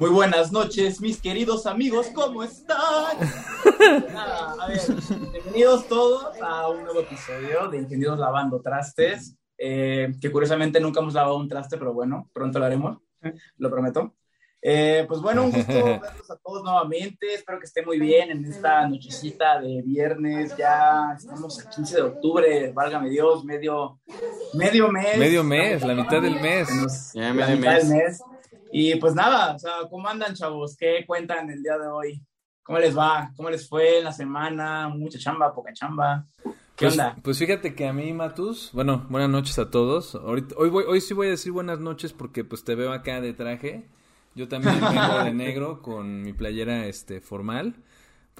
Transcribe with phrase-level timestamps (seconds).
[0.00, 3.18] Muy buenas noches, mis queridos amigos, ¿cómo están?
[4.18, 4.80] a ver,
[5.30, 11.12] bienvenidos todos a un nuevo episodio de Ingenieros Lavando Trastes, eh, que curiosamente nunca hemos
[11.12, 12.96] lavado un traste, pero bueno, pronto lo haremos,
[13.58, 14.14] lo prometo.
[14.62, 18.42] Eh, pues bueno, un gusto verlos a todos nuevamente, espero que estén muy bien en
[18.46, 24.00] esta nochecita de viernes, ya estamos a 15 de octubre, válgame Dios, medio,
[24.54, 25.18] medio mes.
[25.18, 27.12] Medio mes, la mitad del mes.
[27.12, 28.22] Ya, la mitad del mes.
[28.72, 30.76] Y pues nada, o sea, ¿cómo andan, chavos?
[30.76, 32.22] ¿Qué cuentan el día de hoy?
[32.62, 33.32] ¿Cómo les va?
[33.36, 34.88] ¿Cómo les fue en la semana?
[34.88, 36.24] ¿Mucha chamba, poca chamba?
[36.76, 37.16] ¿Qué pues, onda?
[37.22, 40.14] Pues fíjate que a mí, Matus, bueno, buenas noches a todos.
[40.14, 43.20] Ahorita, hoy, voy, hoy sí voy a decir buenas noches porque pues te veo acá
[43.20, 43.88] de traje.
[44.34, 47.74] Yo también vengo de negro con mi playera este formal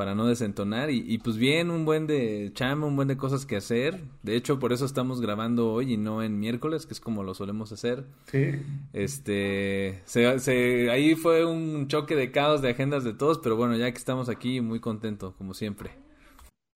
[0.00, 3.56] para no desentonar y, pues bien, un buen de chamba, un buen de cosas que
[3.56, 4.00] hacer.
[4.22, 7.34] De hecho, por eso estamos grabando hoy y no en miércoles, que es como lo
[7.34, 8.06] solemos hacer.
[8.24, 8.62] Sí.
[8.94, 13.92] Este, se, ahí fue un choque de caos de agendas de todos, pero bueno, ya
[13.92, 15.90] que estamos aquí, muy contento, como siempre.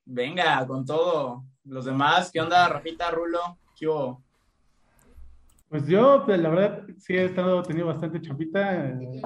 [0.04, 1.44] Venga, con todo.
[1.64, 3.38] Los demás, ¿qué onda, Rafita, Rulo?
[3.74, 4.22] ¿Qué hubo?
[5.70, 9.22] Pues yo, pues, la verdad, sí he estado teniendo bastante champita eh,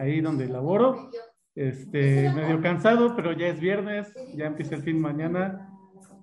[0.00, 1.10] ahí donde laboro.
[1.54, 5.68] Este, medio cansado, pero ya es viernes, ya empieza el fin mañana.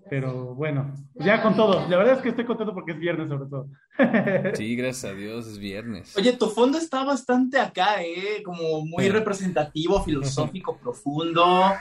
[0.09, 1.87] Pero bueno, ya con todo.
[1.87, 3.67] La verdad es que estoy contento porque es viernes sobre todo.
[4.55, 6.17] Sí, gracias a Dios, es viernes.
[6.17, 8.41] Oye, tu fondo está bastante acá, ¿eh?
[8.43, 11.73] Como muy representativo, filosófico, profundo.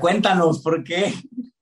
[0.00, 1.12] Cuéntanos, ¿por qué?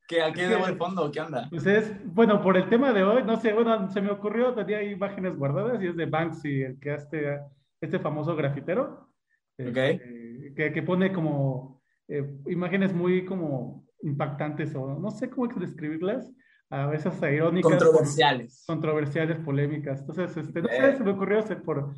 [0.07, 1.11] ¿Qué, ¿A qué debo el fondo?
[1.11, 1.49] ¿Qué onda?
[1.51, 4.83] Pues es, bueno, por el tema de hoy, no sé, bueno, se me ocurrió, tenía
[4.83, 7.41] imágenes guardadas y es de Banksy, el que hace
[7.81, 9.09] este famoso grafitero.
[9.57, 16.33] Este, que, que, pone como eh, imágenes muy como impactantes o no sé cómo describirlas,
[16.71, 17.71] a veces irónicas.
[17.71, 18.65] Controversiales.
[18.67, 20.01] Controversiales, polémicas.
[20.01, 21.95] Entonces, este, no sé, se me ocurrió hacer por,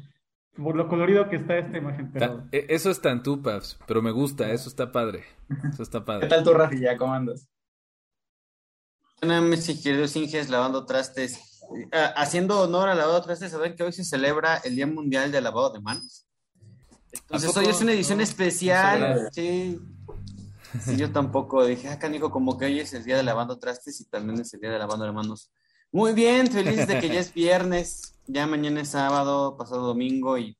[0.54, 2.12] por lo colorido que está esta imagen.
[2.12, 2.46] Pero...
[2.52, 5.24] E, eso es tan tú, Paps, pero me gusta, eso está padre.
[5.72, 6.28] Eso está padre.
[6.28, 6.96] ¿Qué tal tu Rafi, ya?
[6.96, 7.48] ¿Cómo andas?
[9.22, 11.62] Buenas noches, queridos Inges, lavando trastes.
[12.14, 15.44] haciendo honor al lavado de trastes, saben que hoy se celebra el Día Mundial del
[15.44, 16.25] Lavado de Manos.
[17.22, 19.28] Entonces hoy es una edición especial.
[19.32, 19.78] Sí.
[20.84, 20.96] sí.
[20.96, 24.04] yo tampoco dije, ah, canijo, como que hoy es el día de lavando trastes y
[24.04, 25.50] también es el día de lavando de manos.
[25.92, 30.56] Muy bien, feliz de que ya es viernes, ya mañana es sábado, pasado domingo y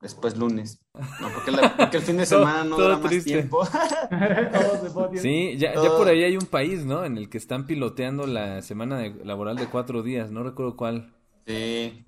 [0.00, 0.80] después lunes.
[0.94, 3.64] No, porque, el fin de semana no dura más tiempo.
[5.16, 7.04] sí, ya, ya, por ahí hay un país, ¿no?
[7.04, 11.14] En el que están piloteando la semana laboral de cuatro días, no recuerdo cuál.
[11.48, 12.04] Sí.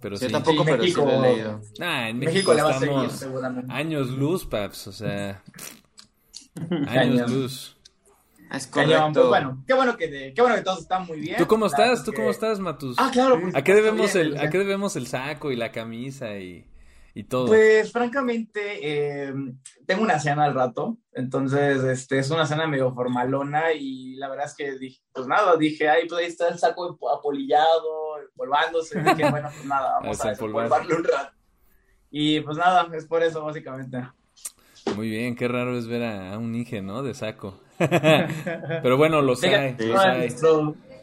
[0.00, 0.32] Pero Yo sí.
[0.32, 1.60] tampoco, Sí, pero México- sí lo he leído.
[1.80, 3.72] Ah, en México México, le va a seguir, seguramente.
[3.72, 5.42] años luz, Paps, o sea,
[6.88, 7.76] años luz.
[8.52, 9.28] Es Cañón, pues correcto.
[9.28, 11.36] bueno, qué bueno que, de- qué bueno que todos están muy bien.
[11.36, 12.04] ¿Tú cómo Claro estás?
[12.04, 12.96] ¿Tú que- cómo estás, Matus?
[12.98, 13.40] Ah, claro.
[13.40, 16.36] por ¿A qué supuesto, debemos bien, el, a qué debemos el saco y la camisa
[16.38, 16.64] y,
[17.16, 17.46] y todo?
[17.46, 19.32] Pues francamente, eh,
[19.86, 24.44] tengo una cena al rato, entonces este, es una cena medio formalona y la verdad
[24.44, 29.30] es que dije, pues nada, dije, ay, pues ahí está el saco apolillado, empolvándose, dije,
[29.30, 31.32] bueno, pues nada, vamos a desempolvarlo un rato.
[32.10, 34.06] Y pues nada, es por eso básicamente.
[34.94, 37.02] Muy bien, qué raro es ver a, a un Inge, ¿no?
[37.02, 37.58] De saco.
[37.78, 40.34] Pero bueno, los hay, Fíjate, los uno, de hay.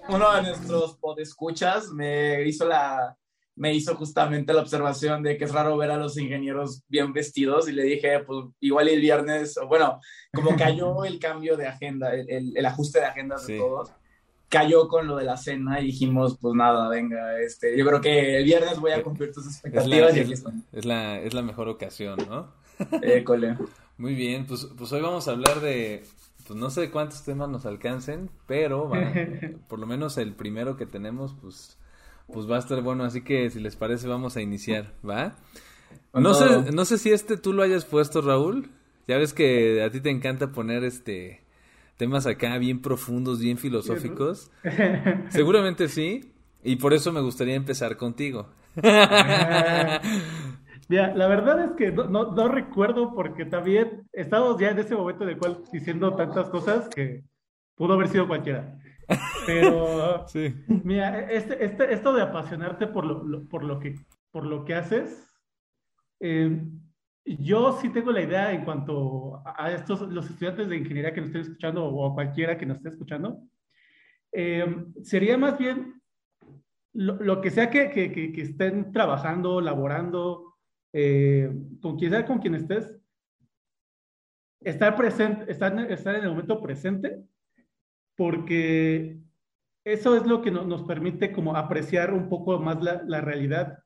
[0.10, 3.18] uno de nuestros podescuchas me hizo la
[3.56, 7.70] me hizo justamente la observación de que es raro ver a los ingenieros bien vestidos
[7.70, 10.00] y le dije, pues igual el viernes, o bueno,
[10.34, 13.92] como cayó el cambio de agenda, el, el- el ajuste de agenda de todos,
[14.50, 18.38] cayó con lo de la cena y dijimos, pues nada, venga, este, yo creo que
[18.38, 20.64] el viernes voy a cumplir tus Es la, expectativas es, están.
[20.72, 22.52] es la, es la mejor ocasión, ¿no?
[23.04, 23.56] Eh, cole.
[23.98, 26.04] Muy bien, pues, pues hoy vamos a hablar de,
[26.48, 28.90] pues no sé cuántos temas nos alcancen, pero
[29.70, 31.78] por lo menos el primero que tenemos, pues,
[32.34, 35.36] pues va a estar bueno, así que si les parece vamos a iniciar, ¿va?
[36.14, 38.70] No sé, no sé si este tú lo hayas puesto, Raúl.
[39.08, 41.42] Ya ves que a ti te encanta poner este
[41.98, 44.52] temas acá bien profundos, bien filosóficos.
[45.30, 46.34] Seguramente sí,
[46.64, 48.48] y por eso me gustaría empezar contigo.
[50.90, 54.96] Mira, la verdad es que no, no, no recuerdo porque también estamos ya en ese
[54.96, 57.24] momento en el cual diciendo tantas cosas que
[57.76, 58.80] pudo haber sido cualquiera.
[59.46, 60.54] Pero Sí.
[60.68, 63.96] mira, este, este, esto de apasionarte por lo, lo- por lo que,
[64.32, 65.28] por lo que haces,
[66.20, 66.62] eh,
[67.26, 71.28] yo sí tengo la idea en cuanto a estos, los estudiantes de ingeniería que nos
[71.30, 73.42] estén escuchando o a cualquiera que nos esté escuchando,
[74.32, 76.02] eh, sería más bien
[76.94, 80.56] lo, lo que sea que, que, que- estén trabajando, laborando,
[80.92, 81.52] eh,
[81.82, 82.92] con quien sea con quien estés,
[84.62, 87.24] estar presente, estar, estar en el momento presente,
[88.16, 89.18] porque
[89.86, 93.80] eso es lo que no- nos permite como apreciar un poco más la, la realidad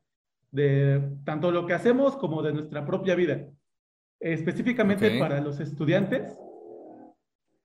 [0.51, 3.47] de tanto lo que hacemos como de nuestra propia vida.
[4.19, 6.35] específicamente para los estudiantes.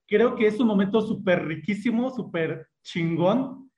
[0.07, 3.71] Creo que es un momento súper riquísimo, súper chingón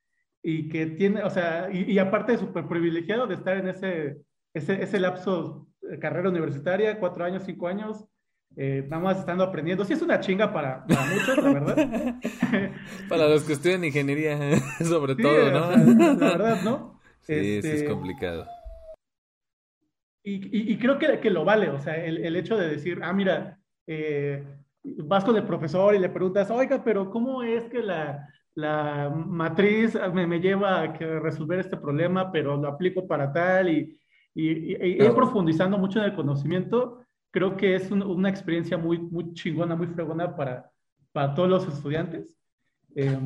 [0.42, 4.16] y que tiene, o sea, y, aparte súper privilegiado de estar en ese,
[4.52, 8.04] ese, ese lapso de carrera universitaria, cuatro años, cinco años,
[8.56, 9.84] eh, nada más estando aprendiendo.
[9.84, 12.14] Sí es una chinga para, para muchos, la verdad.
[13.08, 14.38] para los que estudian ingeniería,
[14.84, 15.70] sobre todo, ¿no?
[16.14, 16.94] la verdad, ¿no?
[17.24, 18.46] Sí, es este, complicado.
[20.22, 23.14] Y, y, creo que, que, lo vale, o sea, el, el hecho de decir, ah,
[23.14, 24.44] mira, eh,
[24.82, 29.98] vas con el profesor y le preguntas, oiga, pero ¿cómo es que la, la matriz
[30.12, 33.70] me, me, lleva a que resolver este problema, pero lo aplico para tal?
[33.70, 33.98] Y,
[34.34, 37.03] y, y profundizando mucho en el conocimiento,
[37.34, 40.70] creo que es una experiencia muy, muy chingona, muy fregona para,
[41.10, 42.38] para todos los estudiantes.
[42.94, 43.18] Eh,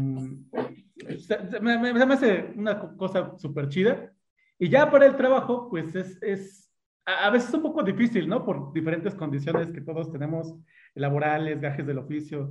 [1.61, 4.11] me, me, me, hace una cosa súper chida.
[4.59, 6.73] Y ya para el trabajo, pues es, es
[7.05, 8.47] a, veces un poco difícil, ¿no?
[8.47, 10.55] Por diferentes condiciones que todos tenemos,
[10.95, 12.51] laborales, gajes del oficio.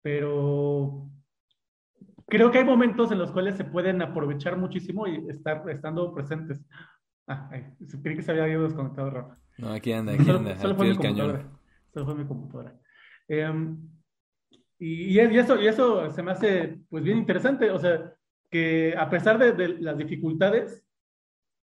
[0.00, 1.10] Pero
[2.28, 6.64] creo que hay momentos en los cuales se pueden aprovechar muchísimo y estar estando presentes.
[7.26, 7.50] Ah,
[8.00, 9.38] creí que se había ido desconectado, Rafa.
[9.58, 10.56] No, aquí anda, aquí anda.
[10.58, 11.50] Solo, fue mi computadora.
[11.92, 12.80] Solo fue mi computadora.
[13.28, 13.76] Em,
[14.78, 18.14] y, y, eso, y eso se me hace pues bien interesante, o sea,
[18.50, 20.84] que a pesar de, las dificultades,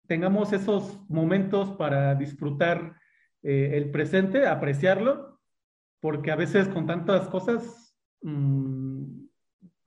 [0.08, 2.98] tengamos esos momentos para disfrutar
[3.42, 5.40] eh, el presente, apreciarlo,
[6.02, 9.26] porque a veces con tantas cosas, mmm,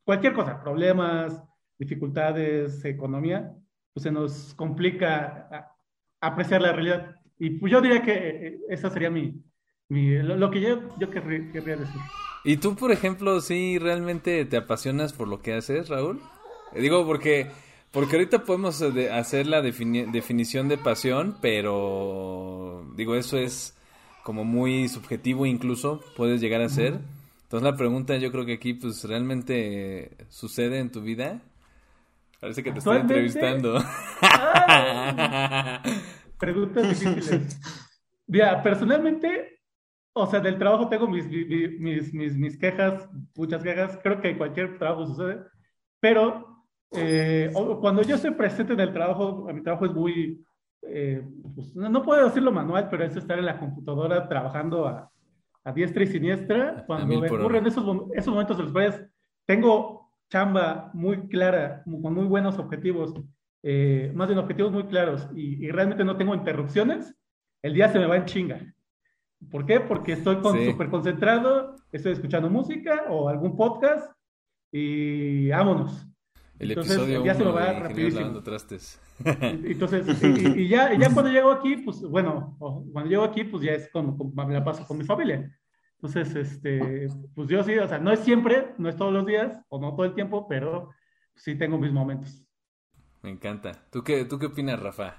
[0.04, 1.42] cualquier cosa, problemas,
[1.78, 3.52] dificultades, economía,
[3.92, 5.74] pues se nos complica
[6.20, 7.16] apreciar la realidad.
[7.38, 9.42] Y pues yo diría que eh, eso sería mi,
[9.88, 12.00] lo, que yo, yo querría, decir.
[12.44, 16.20] ¿Y tú, por ejemplo, sí realmente te apasionas por lo que haces, Raúl?
[16.72, 17.48] Eh, digo, porque,
[17.90, 23.76] porque ahorita podemos eh, hacer la definición de pasión, pero digo, eso es
[24.22, 26.98] como muy subjetivo incluso, puedes llegar a ser.
[27.44, 31.42] Entonces la pregunta yo creo que aquí pues realmente sucede en tu vida.
[32.40, 33.78] Parece que te estoy entrevistando.
[36.38, 37.60] preguntas difíciles.
[38.26, 39.60] Mira, personalmente,
[40.12, 44.38] o sea, del trabajo tengo mis, mis, mis, mis, quejas, muchas quejas, creo que en
[44.38, 45.44] cualquier trabajo sucede,
[46.00, 47.50] pero eh,
[47.80, 50.44] cuando yo estoy presente en el trabajo, mi trabajo es muy,
[50.82, 51.24] eh,
[51.54, 55.10] pues, no, puedo decirlo manual, pero es estar en la computadora trabajando a,
[55.64, 57.84] a diestra y siniestra, cuando me ocurren esos,
[58.14, 59.02] esos momentos en los cuales
[59.44, 63.14] tengo chamba muy clara, con muy buenos objetivos,
[63.68, 67.12] eh, más bien objetivos muy claros y, realmente no tengo interrupciones,
[67.62, 68.74] el día se me va en chinga.
[69.50, 69.80] ¿Por qué?
[69.80, 74.08] Porque estoy súper concentrado, estoy escuchando música o algún podcast
[74.70, 76.06] y vámonos.
[76.60, 78.40] El Entonces, episodio ya se me va rapidísimo.
[78.40, 79.02] Trastes.
[79.40, 83.90] Entonces, y, ya, ya cuando llego aquí, pues bueno, cuando llego aquí, pues ya es
[83.90, 85.52] como, me la paso con mi familia.
[85.96, 89.60] Entonces, este, pues yo sí, o sea, no es siempre, no es todos los días
[89.68, 90.90] o no todo el tiempo, pero
[91.34, 92.45] sí tengo mis momentos.
[93.26, 93.72] Me encanta.
[93.90, 95.16] ¿Tú qué, tú qué opinas, Rafa?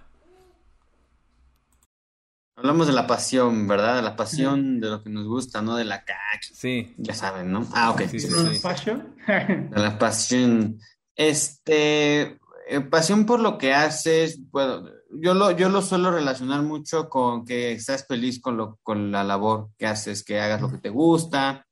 [2.55, 3.97] Hablamos de la pasión, ¿verdad?
[3.97, 5.75] De la pasión de lo que nos gusta, ¿no?
[5.75, 6.39] De la caca.
[6.53, 6.95] Sí.
[6.95, 7.67] Ya saben, ¿no?
[7.73, 8.03] Ah, ok.
[8.03, 8.59] Sí, sí, sí.
[8.63, 9.13] ¿Pasión?
[9.27, 10.79] de la pasión.
[11.17, 17.09] Este, eh, pasión por lo que haces, bueno, yo lo, yo lo suelo relacionar mucho
[17.09, 20.77] con que estás feliz con, lo, con la labor que haces, que hagas lo que
[20.77, 21.67] te gusta,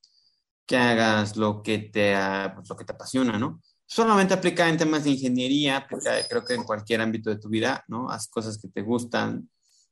[0.66, 2.14] que hagas lo que te,
[2.54, 3.62] pues, lo que te apasiona, ¿no?
[3.88, 7.84] Solamente aplica en temas de ingeniería, aplica creo que en cualquier ámbito de tu vida,
[7.88, 8.10] ¿no?
[8.10, 9.50] Haz cosas que te gustan,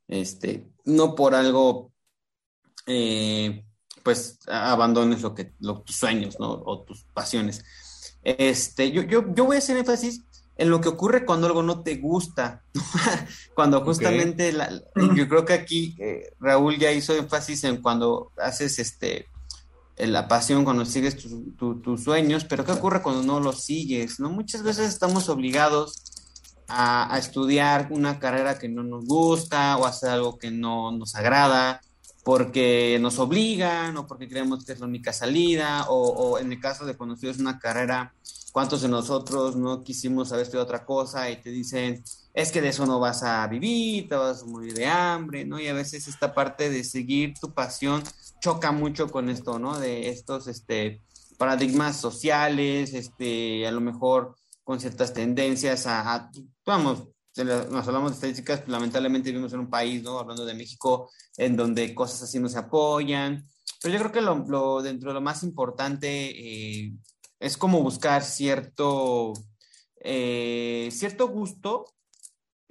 [0.08, 1.92] este, no por algo,
[2.86, 3.64] eh,
[4.02, 6.50] pues abandones lo que, tus sueños, ¿no?
[6.50, 7.64] O tus pasiones.
[8.22, 10.22] Este, yo, yo, yo voy a hacer énfasis
[10.56, 12.64] en lo que ocurre cuando algo no te gusta.
[13.54, 14.52] cuando justamente,
[15.14, 19.28] yo creo que aquí eh, Raúl ya hizo énfasis en cuando haces este
[19.96, 24.18] la pasión, cuando sigues tus sueños, pero ¿qué ocurre cuando no los sigues?
[24.20, 24.30] ¿no?
[24.30, 26.02] Muchas veces estamos obligados
[26.68, 31.14] a, a, estudiar una carrera que no nos gusta o hacer algo que no nos
[31.14, 31.80] agrada
[32.24, 36.60] porque nos obligan o porque creemos que es la única salida o, o en el
[36.60, 38.14] caso de cuando estudias una carrera
[38.54, 42.68] ¿Cuántos de nosotros no quisimos haber estudiado otra cosa y te dicen, es que de
[42.68, 45.60] eso no vas a vivir, te vas a morir de hambre, ¿no?
[45.60, 48.02] Y a veces esta parte de seguir tu pasión
[48.40, 49.78] choca mucho con esto, ¿no?
[49.78, 51.00] De estos este,
[51.38, 56.30] paradigmas sociales, este, a lo mejor con ciertas tendencias a,
[56.66, 57.04] vamos,
[57.36, 60.18] nos hablamos de estadísticas, pues, lamentablemente vivimos en un país, ¿no?
[60.18, 63.46] Hablando de México, en donde cosas así no se apoyan.
[63.80, 66.92] Pero yo creo que lo, dentro de lo más importante eh,
[67.38, 69.34] es como buscar cierto,
[70.00, 71.93] eh, cierto gusto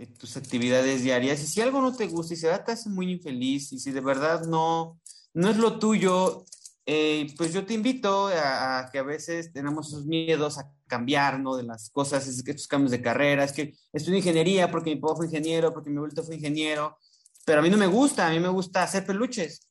[0.04, 1.42] en tus actividades diarias.
[1.42, 4.02] Y si algo no te gusta y se te hace muy infeliz y si de
[4.02, 5.00] verdad no,
[5.34, 6.46] no es lo tuyo,
[6.86, 11.56] eh, pues yo te invito a, que a veces tenemos esos miedos a cambiar, ¿no?
[11.56, 15.02] De las cosas, es que estos cambios de carrera, es que estudio ingeniería porque mi
[15.02, 16.98] papá fue ingeniero, porque mi abuelo fue ingeniero,
[17.46, 19.62] pero a mí no me gusta, a mí me gusta hacer peluches.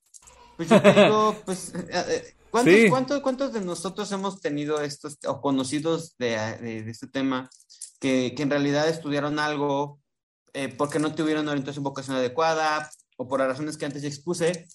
[0.57, 5.41] Pues yo te digo, pues, eh, eh, ¿cuántos, ¿cuántos, de nosotros hemos tenido estos o
[5.41, 7.51] conocidos de, de, este tema
[8.01, 10.02] que, que, en realidad estudiaron algo
[10.77, 14.67] porque no tuvieron una orientación vocacional adecuada o por las razones que antes expuse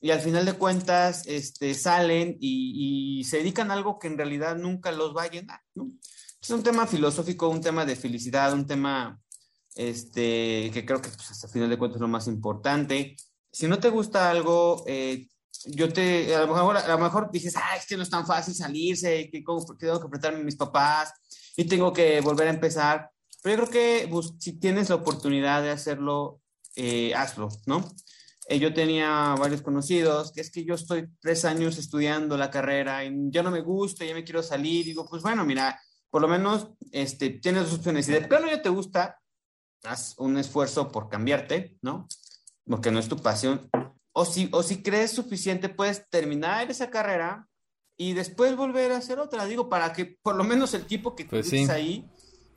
[0.00, 4.56] y al final de cuentas este, salen y, se dedican a algo que en realidad
[4.56, 5.90] nunca los va a llenar, ¿no?
[6.40, 9.20] Es un tema filosófico, un tema de felicidad, un tema
[9.74, 13.14] este, que creo que pues, hasta final de cuentas es lo más importante.
[13.52, 15.28] Si no te gusta algo, eh,
[15.66, 18.26] yo te, a lo, mejor, a lo mejor dices, ah, es que no es tan
[18.26, 21.12] fácil salirse, que, tengo que apretarme a mis papás
[21.56, 23.10] y tengo que volver a empezar.
[23.42, 26.40] Pero yo creo que pues, si tienes la oportunidad de hacerlo,
[26.76, 27.88] eh, hazlo, ¿no?
[28.48, 33.04] Eh, yo tenía varios conocidos, que es que yo estoy tres años estudiando la carrera
[33.04, 34.84] y ya no me gusta, ya me quiero salir.
[34.84, 35.80] digo, pues bueno, mira,
[36.10, 38.06] por lo menos este, tienes dos opciones.
[38.06, 39.20] Si de plano ya te gusta,
[39.84, 42.08] haz un esfuerzo por cambiarte, ¿no?
[42.66, 43.70] Porque no es tu pasión.
[44.12, 47.48] O si, o si crees suficiente, puedes terminar esa carrera
[47.96, 49.46] y después volver a hacer otra.
[49.46, 52.10] Digo, para que por lo menos el tipo que pues ahí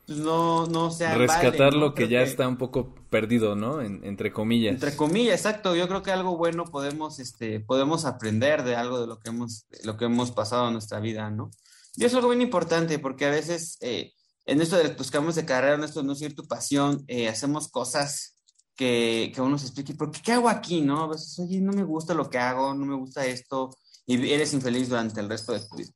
[0.06, 1.14] pues no, no sea.
[1.14, 3.80] Rescatar lo que ya está un poco perdido, ¿no?
[3.80, 4.74] entre comillas.
[4.74, 5.74] Entre comillas, exacto.
[5.74, 9.66] Yo creo que algo bueno podemos, este, podemos aprender de algo de lo que hemos,
[9.82, 11.50] lo que hemos pasado en nuestra vida, ¿no?
[11.96, 14.12] Y es algo bien importante porque a veces eh,
[14.46, 17.68] en esto de cambios de carrera, en esto de no seguir tu pasión, eh, hacemos
[17.68, 18.36] cosas
[18.76, 21.04] que, que uno se explique, ¿por qué, qué hago aquí, no?
[21.04, 23.70] A veces, oye, no me gusta lo que hago, no me gusta esto,
[24.06, 25.90] y eres infeliz durante el resto de tu vida.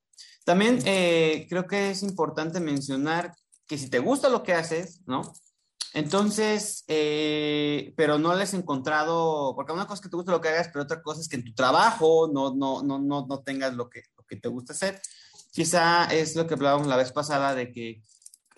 [0.44, 3.34] También eh, creo que es importante mencionar
[3.68, 5.32] que si te gusta lo que haces, ¿no?
[5.94, 10.40] Entonces, eh, pero no les he encontrado, porque una cosa es que te gusta lo
[10.40, 13.42] que hagas, pero otra cosa es que en tu trabajo no, no, no, no, no
[13.42, 15.00] tengas lo que, lo que te gusta hacer.
[15.52, 18.02] Quizá es lo que hablábamos la vez pasada de que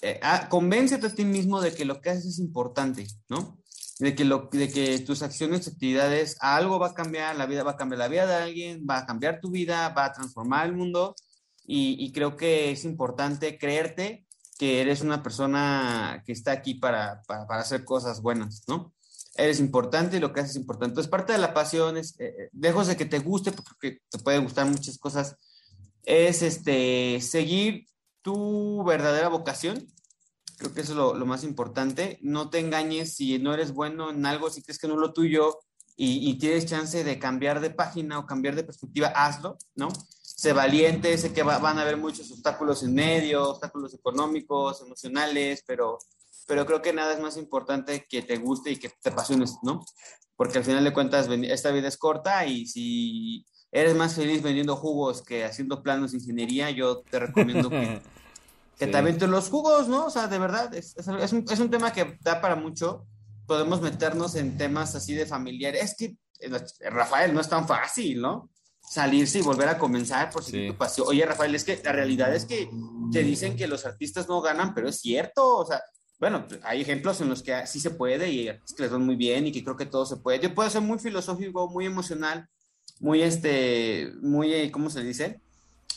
[0.03, 3.59] eh, ah, convéncete a ti mismo de que lo que haces es importante, ¿no?
[3.99, 7.73] De que, lo, de que tus acciones, actividades, algo va a cambiar, la vida va
[7.73, 10.75] a cambiar la vida de alguien, va a cambiar tu vida, va a transformar el
[10.75, 11.15] mundo.
[11.65, 14.27] Y, y creo que es importante creerte
[14.61, 18.93] que eres una persona que está aquí para, para, hacer cosas buenas, ¿no?
[19.35, 20.91] Eres importante y lo que haces es importante.
[20.91, 24.19] Entonces, parte de la pasión es, eh, eh, lejos de que te guste, porque te
[24.19, 25.37] puede gustar muchas cosas,
[26.03, 27.87] es este, seguir
[28.21, 29.89] tu verdadera vocación.
[30.59, 32.19] Creo que eso es lo, más importante.
[32.21, 35.15] No te engañes si no eres bueno en algo, si crees que no es lo
[35.15, 35.59] tuyo
[35.97, 39.89] y tienes chance de cambiar de página o cambiar de perspectiva, hazlo, ¿no?
[40.41, 45.99] Sé valiente, sé que van a haber muchos obstáculos en medio, obstáculos económicos, emocionales, pero,
[46.47, 49.85] pero creo que nada es más importante que te guste y que te apasiones, ¿no?
[50.37, 54.77] Porque al final de cuentas esta vida es corta y si eres más feliz vendiendo
[54.77, 58.01] jugos que haciendo planos de ingeniería, yo te recomiendo que,
[58.79, 60.07] que te aventes los jugos, ¿no?
[60.07, 63.05] O sea, de verdad, es, es, un, es un tema que da para mucho.
[63.47, 65.77] Podemos meternos en temas así de familiar.
[65.77, 66.51] Es que, eh,
[66.89, 68.49] Rafael, no es tan fácil, ¿no?
[68.91, 71.07] Salirse y volver a comenzar por si tu pasión.
[71.09, 72.69] Oye, Rafael, es que la realidad es que
[73.13, 75.81] te dicen que los artistas no ganan, pero es cierto, o sea,
[76.19, 79.15] bueno, hay ejemplos en los que sí se puede y es que les van muy
[79.15, 80.41] bien y que creo que todo se puede.
[80.41, 82.49] Yo puedo ser muy filosófico, muy emocional,
[82.99, 85.41] muy, este, muy, ¿cómo se dice?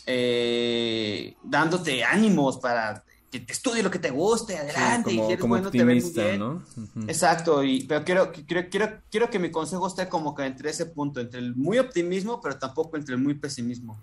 [0.05, 3.03] Eh, dándote ánimos para
[3.39, 6.39] que te estudie lo que te guste, adelante, y eres bueno, te ves muy bien.
[6.39, 6.63] ¿no?
[7.07, 10.85] Exacto, y, pero quiero, quiero, quiero, quiero que mi consejo esté como que entre ese
[10.85, 13.99] punto, entre el muy optimismo, pero tampoco entre el muy pesimismo.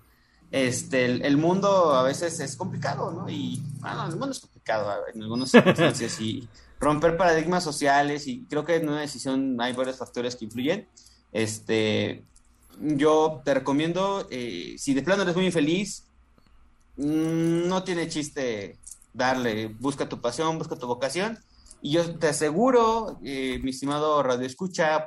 [0.50, 3.30] Este, el, mundo a veces es complicado, ¿no?
[3.30, 6.48] Y, bueno, el mundo es complicado en algunas circunstancias y
[6.80, 10.88] romper paradigmas sociales y creo que en una decisión hay varios factores que influyen.
[11.30, 12.24] Este,
[12.80, 16.06] yo te recomiendo, eh, si de plano eres muy infeliz,
[16.96, 18.79] mm, no tiene chiste
[19.12, 21.38] darle, busca tu pasión, busca tu vocación.
[21.82, 25.06] Y yo te aseguro, eh, mi estimado radio escucha,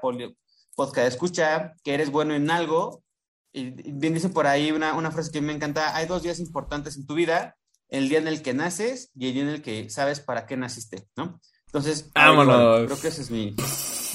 [0.75, 3.03] podcast escucha, que eres bueno en algo.
[3.51, 6.97] Y bien dice por ahí una, una frase que me encanta, hay dos días importantes
[6.97, 7.55] en tu vida,
[7.89, 10.57] el día en el que naces y el día en el que sabes para qué
[10.57, 11.39] naciste, ¿no?
[11.67, 13.55] Entonces, creo que ese es mi,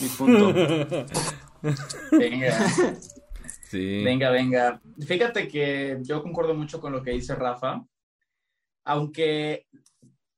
[0.01, 0.53] mi punto.
[2.13, 2.59] venga.
[3.73, 4.81] Venga, venga.
[5.07, 7.85] Fíjate que yo concuerdo mucho con lo que dice Rafa
[8.89, 9.67] aunque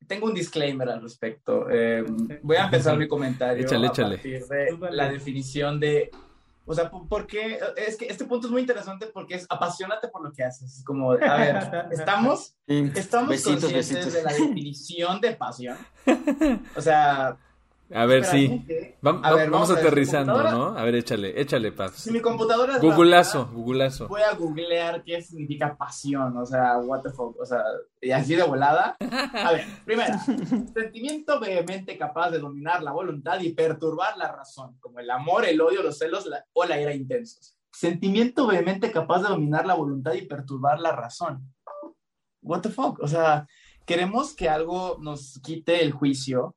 [0.07, 1.71] tengo un disclaimer al respecto.
[1.71, 2.05] Eh,
[2.43, 6.11] voy a empezar mi comentario a partir de la definición de,
[6.67, 10.33] o sea, porque es que este punto es muy interesante porque es apasionate por lo
[10.33, 10.83] que haces.
[10.85, 11.57] Como, a ver,
[11.93, 15.79] estamos, estamos conscientes de la definición de pasión.
[16.77, 17.37] O sea,
[17.93, 18.47] A ver, sí.
[18.47, 20.43] A ver, vamos, vamos a aterrizando.
[20.51, 20.79] ¿no?
[20.79, 21.93] A ver, échale, échale, Paz.
[21.97, 24.09] Si mi computadora es Googleazo, rápida, googleazo.
[24.09, 27.63] Voy a googlear qué significa pasión, o sea, what the fuck, o sea,
[28.01, 28.97] y así de volada.
[29.01, 30.15] A ver, primero,
[30.73, 35.61] sentimiento vehemente capaz de dominar la voluntad y perturbar la razón, como el amor, el
[35.61, 37.57] odio, los celos la- o la ira intensos.
[37.73, 41.53] Sentimiento vehemente capaz de dominar la voluntad y perturbar la razón.
[42.43, 43.47] What the fuck, o sea,
[43.85, 46.55] queremos que algo nos quite el juicio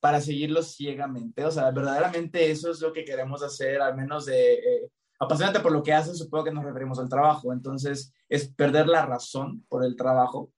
[0.00, 4.54] para seguirlo ciegamente, o sea, verdaderamente eso es lo que queremos hacer, al menos de...
[4.54, 4.90] eh,
[5.20, 7.52] apasionante por lo que haces, supongo que nos referimos al trabajo.
[7.52, 10.52] Entonces, es perder la razón por el trabajo.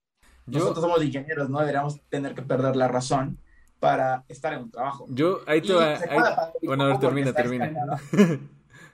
[0.45, 1.59] Yo, Nosotros somos ingenieros, ¿no?
[1.59, 3.39] Deberíamos tener que perder la razón
[3.79, 5.07] para estar en un trabajo.
[5.09, 5.95] yo, ahí te va.
[5.95, 7.65] ahí- Bueno, a ver, termina, termina.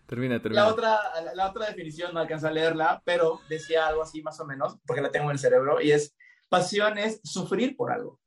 [0.08, 0.62] termina, termina.
[0.63, 4.39] La otra, la, la otra definición no alcanza a leerla, pero decía algo así más
[4.39, 6.16] o menos, porque la tengo en el cerebro, y es,
[6.48, 8.20] pasión es sufrir por algo.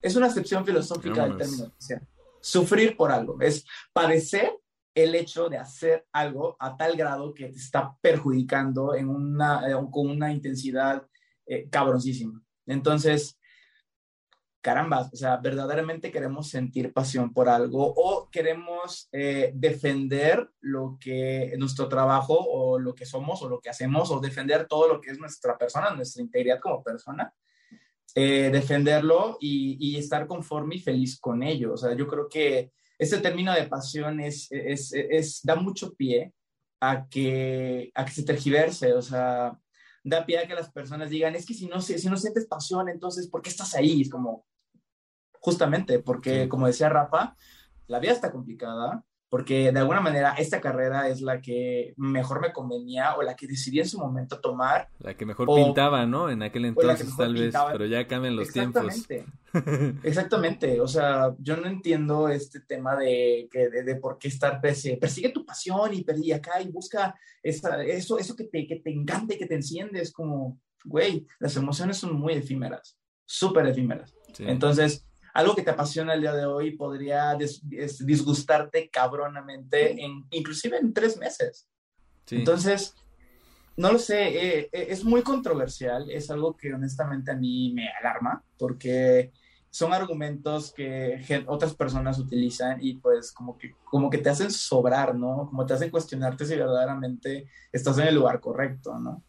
[0.00, 1.72] Es una acepción filosófica del término.
[2.40, 4.52] Sufrir por algo, es padecer
[4.94, 9.74] el hecho de hacer algo a tal grado que te está perjudicando en una, eh,
[9.90, 11.06] con una intensidad
[11.46, 12.42] eh, cabroncísima.
[12.66, 13.38] Entonces,
[14.60, 21.54] carambas, o sea, verdaderamente queremos sentir pasión por algo o queremos eh, defender lo que
[21.58, 25.12] nuestro trabajo o lo que somos o lo que hacemos o defender todo lo que
[25.12, 27.32] es nuestra persona, nuestra integridad como persona,
[28.14, 31.74] eh, defenderlo y, y estar conforme y feliz con ello.
[31.74, 36.32] O sea, yo creo que este término de pasión es, es, es, da mucho pie
[36.80, 39.58] a que, a que se tergiverse, o sea,
[40.02, 42.88] da pie a que las personas digan, es que si no, si no sientes pasión,
[42.88, 44.02] entonces, ¿por qué estás ahí?
[44.02, 44.46] Es como,
[45.40, 47.36] justamente, porque como decía Rafa,
[47.86, 52.52] la vida está complicada, porque de alguna manera esta carrera es la que mejor me
[52.52, 54.88] convenía o la que decidí en su momento tomar.
[55.00, 56.30] La que mejor o- pintaba, ¿no?
[56.30, 57.72] En aquel entonces, tal vez, pintaba.
[57.72, 58.84] pero ya cambian los tiempos.
[58.84, 59.26] Exactamente.
[60.02, 64.60] Exactamente, o sea, yo no entiendo este tema de, que, de, de por qué estar,
[64.60, 68.76] persigue, persigue tu pasión y, y acá y busca esa- eso, eso que te, que
[68.76, 73.66] te encanta y que te enciende, es como, güey, las emociones son muy efímeras, súper
[73.66, 74.14] efímeras.
[74.32, 74.44] Sí.
[74.46, 75.07] Entonces,
[75.38, 80.78] algo que te apasiona el día de hoy podría dis- dis- disgustarte cabronamente, en, inclusive
[80.78, 81.68] en tres meses.
[82.24, 82.36] Sí.
[82.36, 82.96] Entonces,
[83.76, 87.88] no lo sé, eh, eh, es muy controversial, es algo que honestamente a mí me
[87.88, 89.30] alarma, porque
[89.70, 95.14] son argumentos que otras personas utilizan y pues como que, como que te hacen sobrar,
[95.14, 95.46] ¿no?
[95.48, 99.22] Como te hacen cuestionarte si verdaderamente estás en el lugar correcto, ¿no?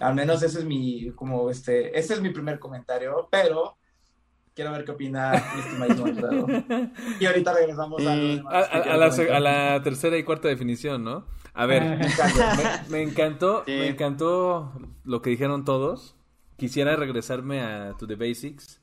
[0.00, 3.77] Al menos ese es mi, como este, ese es mi primer comentario, pero
[4.58, 6.46] quiero ver qué opina mi estimadísimo Alfredo.
[7.20, 10.48] Y ahorita regresamos a, lo Y- demás a, a- la, a la tercera y cuarta
[10.48, 11.26] definición, ¿no?
[11.54, 11.82] A ver,
[12.90, 13.70] me, me encantó, Sí.
[13.72, 14.72] me encantó
[15.04, 16.16] lo que dijeron todos.
[16.56, 18.80] Quisiera regresarme a To The Basics,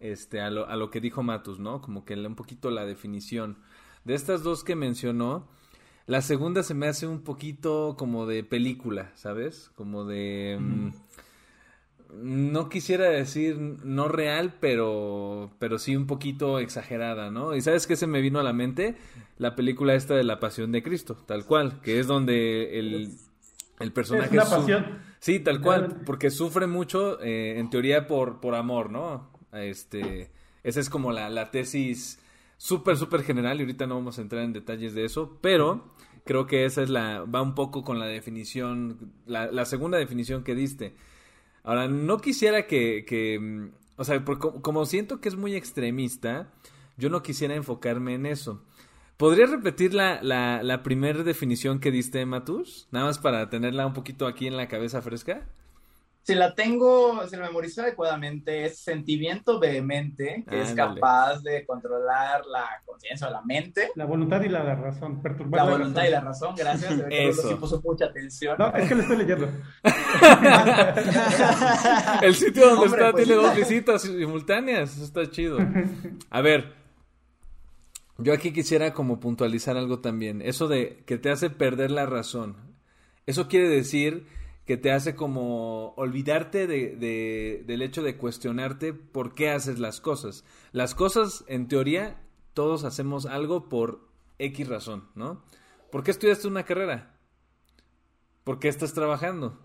[0.00, 1.80] este, a lo, a lo que dijo Matus, ¿no?
[1.80, 3.56] Como que un poquito la definición.
[4.04, 5.48] De estas dos que mencionó,
[6.04, 9.70] la segunda se me hace un poquito como de película, ¿sabes?
[9.76, 10.58] Como de...
[10.60, 10.90] mm,
[12.14, 17.54] no quisiera decir no real, pero, pero sí un poquito exagerada, ¿no?
[17.54, 18.96] Y sabes qué se me vino a la mente?
[19.38, 23.10] La película esta de la Pasión de Cristo, tal cual, que es donde el,
[23.80, 24.36] el personaje...
[24.36, 24.98] Es una pasión.
[25.18, 29.30] Sí, tal cual, porque sufre mucho, eh, en teoría, por, por amor, ¿no?
[29.52, 30.30] Este,
[30.62, 32.20] esa es como la, la tesis
[32.56, 35.92] súper, súper general y ahorita no vamos a entrar en detalles de eso, pero
[36.24, 40.44] creo que esa es la, va un poco con la definición, la, la segunda definición
[40.44, 40.94] que diste.
[41.66, 46.48] Ahora, no quisiera que, que mm, o sea, como siento que es muy extremista,
[46.96, 48.62] yo no quisiera enfocarme en eso.
[49.16, 52.86] ¿Podrías repetir la, la, la primera definición que diste, Matus?
[52.90, 55.46] Nada más para tenerla un poquito aquí en la cabeza fresca.
[56.26, 62.44] Si la tengo, si la memorizo adecuadamente, es sentimiento vehemente que es capaz de controlar
[62.46, 65.22] la conciencia o la mente, La voluntad y la razón.
[65.22, 66.56] Perturbar la voluntad y la razón.
[66.56, 67.00] Gracias.
[67.10, 67.48] Eso.
[67.48, 68.56] Sí puso mucha atención.
[68.58, 69.48] No, es que lo estoy leyendo.
[72.22, 74.96] El sitio donde Hombre, está pues, tiene dos visitas simultáneas.
[74.96, 75.58] Eso está chido.
[76.30, 76.72] A ver,
[78.18, 80.42] yo aquí quisiera como puntualizar algo también.
[80.42, 82.56] Eso de que te hace perder la razón.
[83.26, 84.26] Eso quiere decir
[84.66, 90.00] que te hace como olvidarte de, de- del hecho de cuestionarte por qué haces las
[90.00, 90.44] cosas.
[90.72, 92.20] Las cosas, en teoría,
[92.52, 94.00] todos hacemos algo por
[94.38, 95.42] X razón, ¿no?
[95.92, 97.14] ¿Por qué estudiaste una carrera?
[98.44, 99.58] ¿Por qué estás trabajando?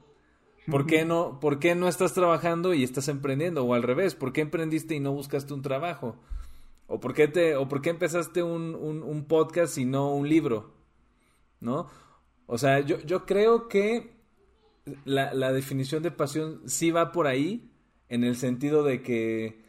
[0.69, 3.65] ¿Por qué no, por qué no estás trabajando y estás emprendiendo?
[3.65, 6.15] O al revés, ¿por qué emprendiste y no buscaste un trabajo?
[6.87, 10.71] ¿O por qué, te, o por qué empezaste un, un- podcast y no un libro?
[11.59, 11.87] ¿No?
[12.45, 14.20] O sea, yo, yo creo que
[15.05, 17.69] la, la definición de pasión sí va por ahí,
[18.09, 19.61] en el sentido de que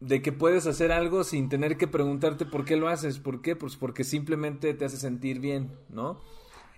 [0.00, 3.18] de que puedes hacer algo sin tener que preguntarte por qué lo haces.
[3.18, 3.56] ¿Por qué?
[3.56, 6.20] Pues porque simplemente te hace sentir bien, ¿no?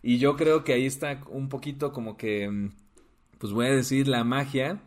[0.02, 2.70] Y yo creo que ahí está un poquito como que, mm,
[3.38, 4.80] pues voy a decir, la magia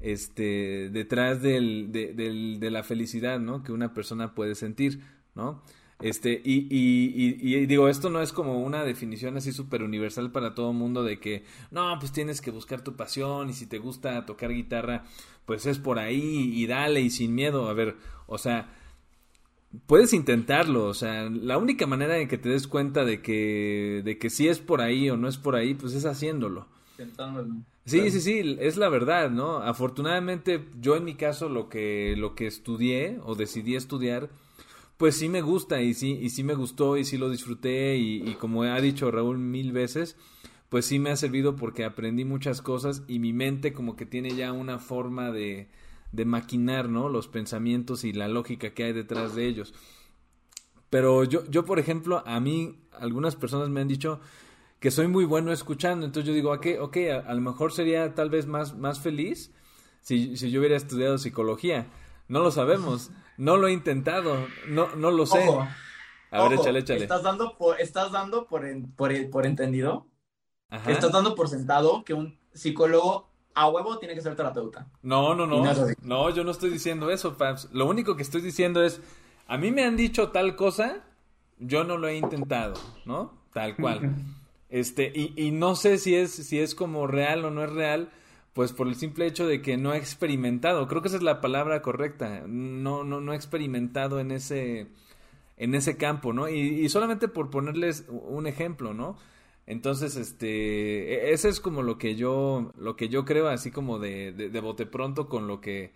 [0.00, 3.62] este, detrás del, de, del, de la felicidad, ¿no?
[3.62, 5.02] Que una persona puede sentir,
[5.34, 5.62] ¿no?
[6.00, 10.54] Este, y, y, y, digo, esto no es como una definición así súper universal para
[10.54, 13.78] todo el mundo de que, no, pues tienes que buscar tu pasión y si te
[13.78, 15.04] gusta tocar guitarra,
[15.46, 17.68] pues es por ahí y dale y sin miedo.
[17.68, 18.74] A ver, o sea,
[19.86, 24.18] puedes intentarlo, o sea, la única manera en que te des cuenta de que, de
[24.18, 26.66] que si es por ahí o no es por ahí, pues es haciéndolo.
[27.84, 29.58] Sí, sí, sí, es la verdad, ¿no?
[29.58, 34.28] Afortunadamente, yo en mi caso lo que, lo que estudié o decidí estudiar,
[34.96, 38.34] pues sí me gusta y sí, y sí me gustó y sí lo disfruté y,
[38.34, 40.16] como ha dicho Raúl mil veces,
[40.68, 44.34] pues sí me ha servido porque aprendí muchas cosas y mi mente como que tiene
[44.34, 45.68] ya una forma de,
[46.12, 47.08] de maquinar, ¿no?
[47.08, 49.74] Los pensamientos y la lógica que hay detrás de ellos.
[50.88, 54.20] Pero yo, yo, por ejemplo, a mí algunas personas me han dicho
[54.80, 58.30] que soy muy bueno escuchando, entonces yo digo, ok, okay a, lo mejor sería tal
[58.30, 59.52] vez más, más feliz
[60.00, 61.86] si, si yo hubiera estudiado psicología.
[62.28, 63.10] No lo sabemos.
[63.36, 65.44] No lo he intentado, no, no lo sé.
[66.30, 67.02] a ver, échale, échale.
[67.02, 68.64] Estás dando por, estás dando por,
[68.96, 70.06] por, entendido.
[70.86, 74.88] Estás dando por sentado que un psicólogo a huevo tiene que ser terapeuta.
[75.02, 75.62] No, no, no.
[76.02, 77.70] No, yo no estoy diciendo eso, Paps.
[77.72, 79.00] Lo único que estoy diciendo es,
[79.46, 81.04] a mí me han dicho tal cosa,
[81.58, 83.32] yo no lo he intentado, ¿no?
[83.52, 84.14] Tal cual.
[84.68, 88.10] Este, y, y no sé si es, si es como real o no es real,
[88.56, 91.42] pues por el simple hecho de que no he experimentado, creo que esa es la
[91.42, 94.86] palabra correcta, no, no, no he experimentado en ese,
[95.58, 96.48] en ese campo, ¿no?
[96.48, 99.18] Y, solamente por ponerles un ejemplo, ¿no?
[99.66, 103.98] Entonces, este, e, ese es como lo que yo, lo que yo creo, así como
[103.98, 105.92] de, de, bote pronto con lo que,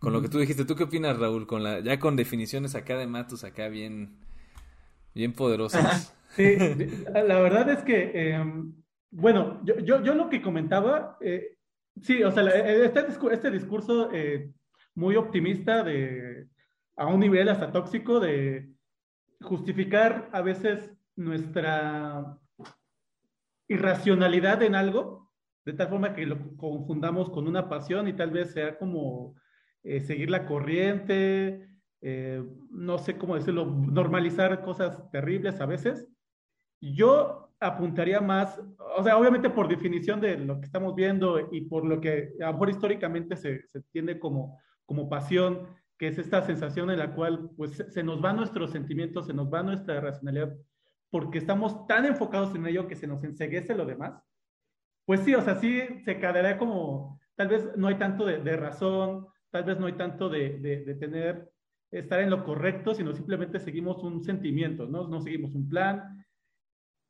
[0.00, 0.64] con lo que tú dijiste.
[0.64, 1.46] ¿Tú qué opinas, Raúl?
[1.46, 4.16] Con la, ya con definiciones acá de Matus, acá bien,
[5.14, 6.12] bien poderosas.
[6.30, 6.56] Sí,
[7.14, 8.74] la verdad es que, em,
[9.12, 11.56] bueno, yo, yo, yo, lo que comentaba, eh,
[12.02, 14.52] Sí, o sea, eh, este, este discurso eh,
[14.94, 16.48] muy optimista de,
[16.96, 18.70] a un nivel hasta tóxico de
[19.40, 22.38] justificar a veces nuestra
[23.68, 25.30] irracionalidad en algo,
[25.64, 29.34] de tal forma que lo confundamos con una pasión y tal vez sea como
[29.82, 31.68] eh, seguir la corriente,
[32.70, 36.08] no sé cómo decirlo, normalizar cosas terribles a veces.
[36.80, 38.58] Yo apuntaría más,
[38.96, 42.46] o sea, obviamente por definición de lo que estamos viendo y por lo que a
[42.46, 45.68] lo mejor históricamente se, se entiende como, como pasión,
[45.98, 49.52] que es esta sensación en la cual pues se nos van nuestros sentimientos, se nos
[49.52, 50.56] va nuestra racionalidad,
[51.10, 54.14] porque estamos tan enfocados en ello que se nos enseguece lo demás.
[55.04, 58.56] Pues sí, o sea, sí se quedaría como, tal vez no hay tanto de, de
[58.56, 61.50] razón, tal vez no hay tanto de, de, de, tener,
[61.90, 65.06] estar en lo correcto, sino simplemente seguimos un sentimiento, ¿no?
[65.06, 66.19] No seguimos un plan,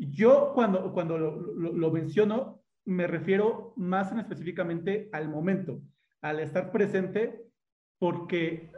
[0.09, 5.83] yo cuando, cuando lo, menciono, me refiero más en específicamente al momento,
[6.23, 7.45] al estar presente,
[7.99, 8.73] porque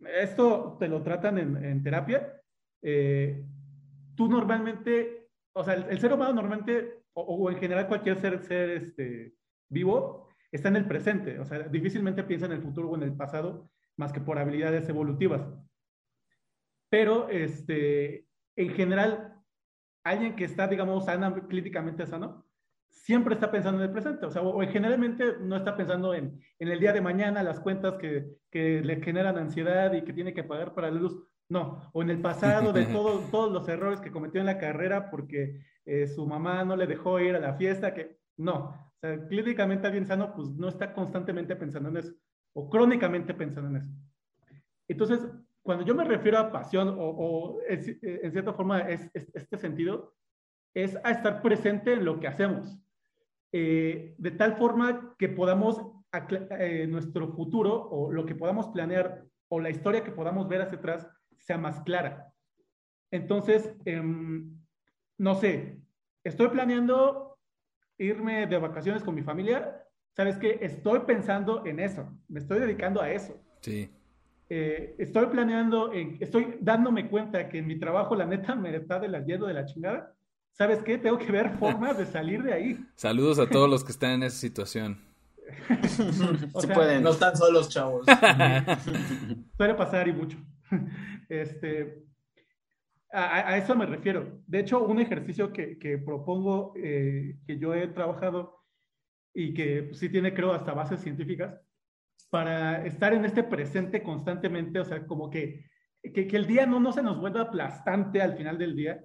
[0.00, 2.40] esto te lo tratan en, terapia.
[2.80, 3.44] Eh,
[4.14, 9.34] tú normalmente, o sea, el, ser humano normalmente, o, en general cualquier ser, ser este,
[9.68, 13.14] vivo, está en el presente, o sea, difícilmente piensa en el futuro o en el
[13.14, 15.46] pasado, más que por habilidades evolutivas.
[16.88, 19.31] Pero, este, en general,
[20.04, 22.44] alguien que está, digamos, sana, clínicamente sano,
[22.88, 26.68] siempre está pensando en el presente, o sea, o, generalmente no está pensando en, en,
[26.68, 30.44] el día de mañana, las cuentas que, que, le generan ansiedad y que tiene que
[30.44, 34.12] pagar para la luz, no, o en el pasado de todo, todos los errores que
[34.12, 37.94] cometió en la carrera porque eh, su mamá no le dejó ir a la fiesta,
[37.94, 42.12] que no, o sea, clínicamente alguien sano pues no está constantemente pensando en eso,
[42.52, 43.90] o crónicamente pensando en eso.
[44.86, 45.20] Entonces,
[45.62, 50.14] cuando yo me refiero a pasión o, en cierta forma es, este sentido,
[50.74, 52.78] es a estar presente en lo que hacemos,
[53.52, 55.80] eh, de tal forma que podamos,
[56.58, 60.78] eh, nuestro futuro o lo que podamos planear o la historia que podamos ver hacia
[60.78, 61.06] atrás
[61.38, 62.32] sea más clara.
[63.10, 64.58] Entonces, em,
[65.18, 65.78] no sé,
[66.24, 67.38] estoy planeando
[67.98, 70.58] irme de vacaciones con mi familia, ¿sabes qué?
[70.60, 73.38] Estoy pensando en eso, me estoy dedicando a eso.
[73.60, 73.90] Sí.
[74.54, 79.08] Eh, estoy planeando, estoy dándome cuenta que en mi trabajo la neta me está de
[79.08, 80.14] la hielo de la chingada.
[80.50, 80.98] ¿Sabes qué?
[80.98, 82.78] Tengo que ver formas de salir de ahí.
[82.94, 85.00] Saludos a todos los que están en esa situación.
[85.88, 87.02] sí pueden.
[87.02, 88.04] No están solos, chavos.
[89.56, 90.36] Suele pasar y mucho.
[91.30, 92.04] Este,
[93.10, 94.42] a, eso me refiero.
[94.46, 98.62] De hecho, un ejercicio que, que propongo, eh, que yo he trabajado
[99.32, 101.58] y que sí tiene, creo, hasta bases científicas,
[102.30, 105.66] para estar en este presente constantemente, o sea, como que,
[106.02, 109.02] que, el día no, no se nos vuelva aplastante al final del día.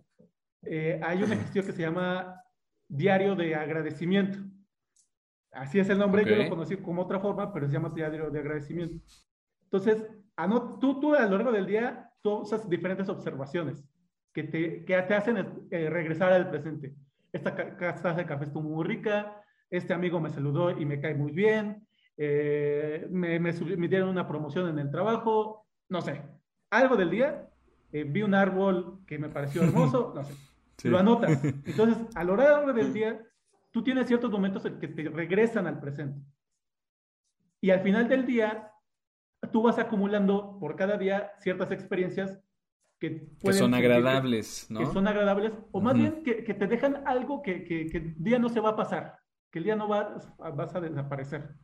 [0.64, 2.42] Eh, hay un ejercicio que se llama
[2.88, 4.40] diario de agradecimiento.
[5.52, 8.40] Así es el nombre, yo lo conocí como otra forma, pero se llama diario de
[8.40, 9.04] agradecimiento.
[9.64, 10.06] Entonces,
[10.80, 13.84] tú, tú a lo largo del día, tú usas diferentes observaciones
[14.34, 16.94] que te, que te hacen eh, regresar al presente.
[17.32, 21.32] Esta taza de café estuvo muy rica, este amigo me saludó y me cae muy
[21.32, 21.87] bien,
[22.18, 23.54] eh, me, me,
[23.88, 26.22] dieron una promoción en el trabajo, no sé,
[26.72, 27.48] algo del día,
[27.92, 31.44] eh, vi un árbol que me pareció hermoso, no sé, lo anotas.
[31.66, 33.22] Entonces, a lo largo del día,
[33.72, 36.20] tú tienes ciertos momentos que te regresan al presente.
[37.62, 38.72] Y al final del día,
[39.52, 42.40] tú vas acumulando por cada día ciertas experiencias
[43.00, 44.80] que, son agradables, ¿no?
[44.80, 48.40] Que son agradables, o más bien que, que, te dejan algo que, que, el día
[48.40, 49.20] no se va a pasar,
[49.52, 51.56] que el día no va, vas a desaparecer.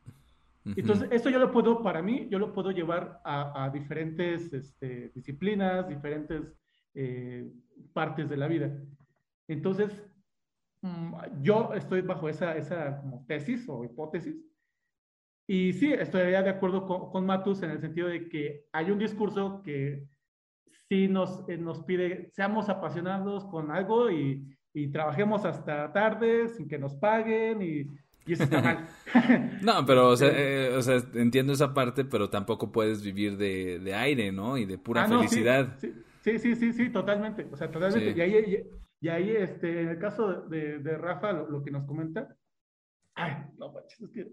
[0.64, 5.10] Entonces, esto yo lo puedo, para mí, yo lo puedo llevar a, a diferentes este,
[5.14, 6.54] disciplinas, diferentes
[6.94, 7.50] eh,
[7.92, 8.74] partes de la vida.
[9.46, 10.02] Entonces,
[10.80, 14.36] mm, yo estoy bajo esa, esa como tesis o hipótesis.
[15.46, 18.98] Y sí, estoy de acuerdo con, con, Matus en el sentido de que hay un
[18.98, 20.08] discurso que
[20.88, 26.68] sí nos, eh, nos pide, seamos apasionados con algo y, y trabajemos hasta tarde sin
[26.68, 27.86] que nos paguen y
[28.26, 28.88] y eso está mal.
[29.62, 33.78] no, pero, o sea, eh, o sea, entiendo esa parte, pero tampoco puedes vivir de,
[33.78, 34.56] de aire, ¿no?
[34.56, 35.76] Y de pura ah, felicidad.
[36.22, 37.46] Sí, sí, sí, sí, totalmente.
[37.52, 38.16] O sea, totalmente.
[38.16, 38.66] Y ahí,
[39.00, 42.34] y, ahí, este, en el caso de, de Rafa, lo, que nos comenta.
[43.14, 44.32] Ay, no manches, es que,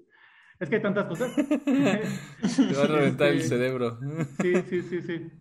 [0.59, 1.35] es que hay tantas cosas.
[1.35, 3.99] Te va a reventar el este, cerebro.
[4.41, 5.31] Sí, sí, sí, sí.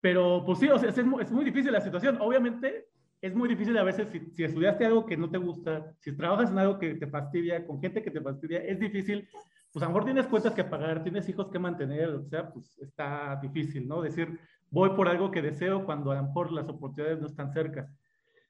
[0.00, 2.18] Pero, pues sí, o sea, es muy, es muy difícil la situación.
[2.20, 2.88] Obviamente,
[3.20, 6.58] es muy difícil a veces si, estudiaste algo que no te gusta, si trabajas en
[6.58, 9.28] algo que te fastidia, con gente que te fastidia, es difícil.
[9.72, 12.76] Pues a lo mejor tienes cuentas que pagar, tienes hijos que mantener, o sea, pues
[12.78, 14.02] está difícil, ¿no?
[14.02, 14.38] Decir,
[14.70, 17.88] voy por algo que deseo cuando a lo mejor las oportunidades no están cerca.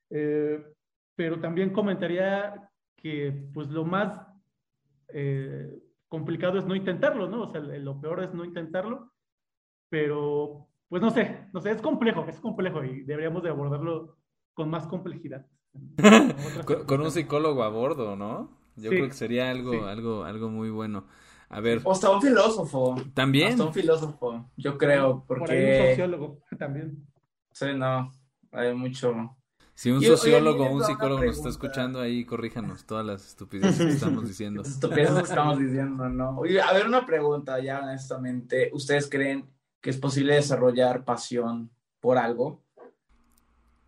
[0.09, 0.65] Eh,
[1.15, 4.27] pero también comentaría que pues lo más
[5.09, 5.79] eh,
[6.09, 7.43] complicado es no intentarlo, ¿no?
[7.43, 9.13] O sea, lo peor es no intentarlo,
[9.91, 14.20] pero pues no sé, no sé, es complejo, es complejo y deberíamos de abordarlo
[14.55, 15.47] con más complejidad.
[16.87, 18.51] con, un psicólogo a bordo, ¿no?
[18.77, 21.07] Yo creo que sería algo, algo, algo muy bueno.
[21.49, 21.81] A ver.
[21.85, 22.97] O hasta un filósofo.
[23.13, 23.53] También.
[23.53, 25.41] Hasta un filósofo, yo creo, porque.
[25.41, 27.07] Por ahí un sociólogo también.
[27.53, 28.11] Sí, no,
[28.53, 29.37] hay mucho.
[29.75, 33.93] Si un sociólogo o un psicólogo nos está escuchando ahí, corríjanos todas las estupideces que
[33.95, 34.63] estamos diciendo.
[34.63, 36.39] Las estupideces que estamos diciendo, ¿no?
[36.39, 38.71] Oye, a ver, una pregunta ya honestamente.
[38.73, 39.49] ¿Ustedes creen
[39.81, 42.63] que es posible desarrollar pasión por algo?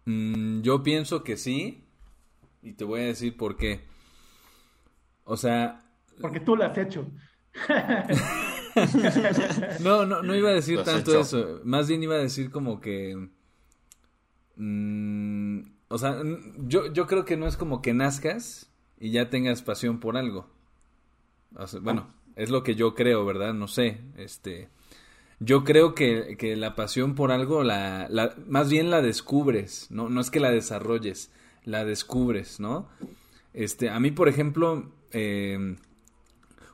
[0.05, 1.85] Mm, yo pienso que sí.
[2.63, 3.81] Y te voy a decir por qué.
[5.25, 5.81] O sea.
[6.21, 7.07] Porque tú lo has hecho.
[9.81, 11.61] no, no, no iba a decir tanto eso.
[11.65, 13.29] Más bien iba a decir como que.
[14.57, 16.23] Mm, o sea,
[16.59, 20.49] yo, yo creo que no es como que nazcas y ya tengas pasión por algo.
[21.81, 23.55] bueno, es lo que yo creo, ¿verdad?
[23.55, 24.01] No sé.
[24.17, 24.69] Este
[25.45, 30.09] yo creo que, que la pasión por algo, la, la, más bien la descubres, ¿no?
[30.09, 31.33] No es que la desarrolles,
[31.65, 32.89] la descubres, ¿no?
[33.53, 35.77] Este, a mí, por ejemplo, eh,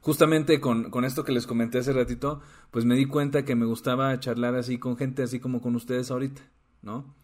[0.01, 3.67] justamente con, con, esto que les comenté hace ratito, pues me di cuenta que me
[3.67, 6.43] gustaba charlar así con gente, así como con ustedes ahorita,
[6.83, 7.15] ¿no?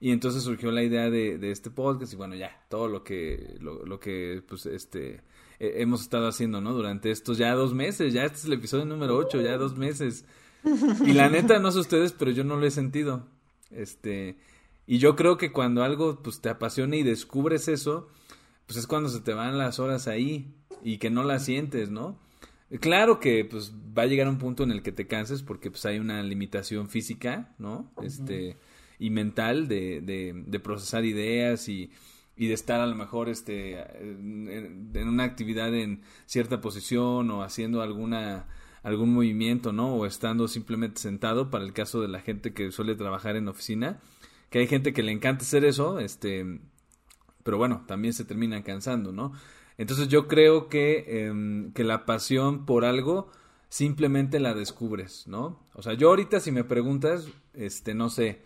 [0.00, 3.56] Y entonces surgió la idea de, de este podcast y bueno, ya, todo lo que,
[3.60, 5.22] lo, lo que, pues, este,
[5.58, 6.72] hemos estado haciendo, ¿no?
[6.72, 10.24] Durante estos ya dos meses, ya este es el episodio número ocho, ya dos meses.
[10.64, 13.26] Y la neta, no sé ustedes, pero yo no lo he sentido.
[13.70, 14.36] Este,
[14.86, 18.08] y yo creo que cuando algo pues te apasiona y descubres eso,
[18.66, 22.18] pues es cuando se te van las horas ahí y que no las sientes, ¿no?
[22.80, 25.84] Claro que pues va a llegar un punto en el que te canses porque pues
[25.86, 27.90] hay una limitación física, ¿no?
[28.02, 28.56] Este,
[28.98, 31.90] y mental de, de, de procesar ideas y,
[32.40, 37.82] y de estar a lo mejor este en, una actividad en cierta posición o haciendo
[37.82, 38.48] alguna
[38.82, 39.94] algún movimiento, ¿no?
[39.94, 44.00] O estando simplemente sentado para el caso de la gente que suele trabajar en oficina,
[44.48, 46.60] que hay gente que le encanta hacer eso, este,
[47.42, 49.32] pero bueno, también se terminan cansando, ¿no?
[49.78, 53.30] Entonces yo creo que, em, que la pasión por algo
[53.68, 55.60] simplemente la descubres, ¿no?
[55.74, 58.42] O sea, yo ahorita si me preguntas, este, no sé,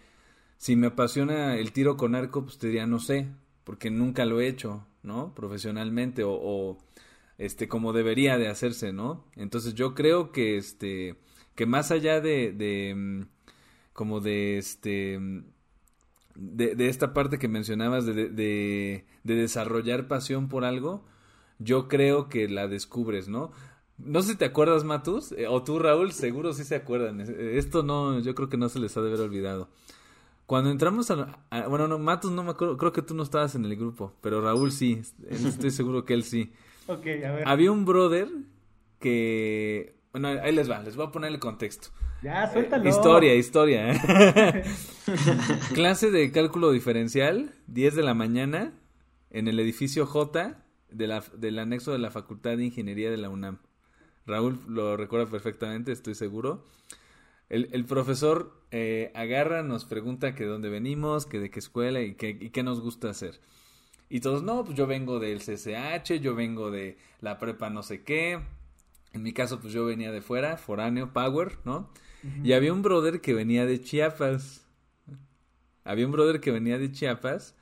[0.58, 3.28] si me apasiona el tiro con arco, pues te diría no sé,
[3.64, 5.34] porque nunca lo he hecho, ¿no?
[5.34, 6.78] Profesionalmente o
[7.38, 9.24] este, como debería de hacerse, ¿no?
[9.36, 11.16] Entonces yo creo que, este,
[11.54, 13.22] que más allá de, de mm,
[13.92, 15.44] como de, este, mm,
[16.36, 21.04] de, de, esta parte que mencionabas de, de, de desarrollar pasión por algo,
[21.58, 23.52] yo creo que la descubres, ¿no?
[23.98, 27.20] No sé si te acuerdas, Matus, eh, o tú, Raúl, seguro sí se acuerdan.
[27.20, 29.68] Esto no, yo creo que no se les ha de haber olvidado.
[30.46, 33.64] Cuando entramos a, bueno, no, Matus no me acuerdo, creo que tú no estabas en
[33.64, 36.52] el grupo, pero Raúl sí, estoy seguro que él sí.
[36.86, 37.42] Ok, a ver.
[37.48, 38.28] Había un brother
[38.98, 41.88] que, bueno, ahí les va, les voy a poner el contexto.
[42.22, 42.88] Ya, suéltalo.
[42.88, 43.92] historia, historia.
[43.92, 44.64] ¿eh?
[45.74, 48.72] Clase de cálculo diferencial, 10 de la mañana,
[49.30, 50.56] en el edificio J
[50.90, 53.58] de la, del anexo de la Facultad de Ingeniería de la UNAM.
[54.26, 56.64] Raúl lo recuerda perfectamente, estoy seguro.
[57.50, 62.00] El, el profesor eh, agarra, nos pregunta que de dónde venimos, que de qué escuela
[62.00, 63.38] y qué, y qué nos gusta hacer.
[64.14, 68.04] Y todos, no, pues yo vengo del CCH, yo vengo de la prepa no sé
[68.04, 68.38] qué.
[69.12, 71.90] En mi caso, pues yo venía de fuera, foráneo, power, ¿no?
[72.44, 74.68] Y había un brother que venía de Chiapas.
[75.82, 77.56] Había un brother que venía de Chiapas.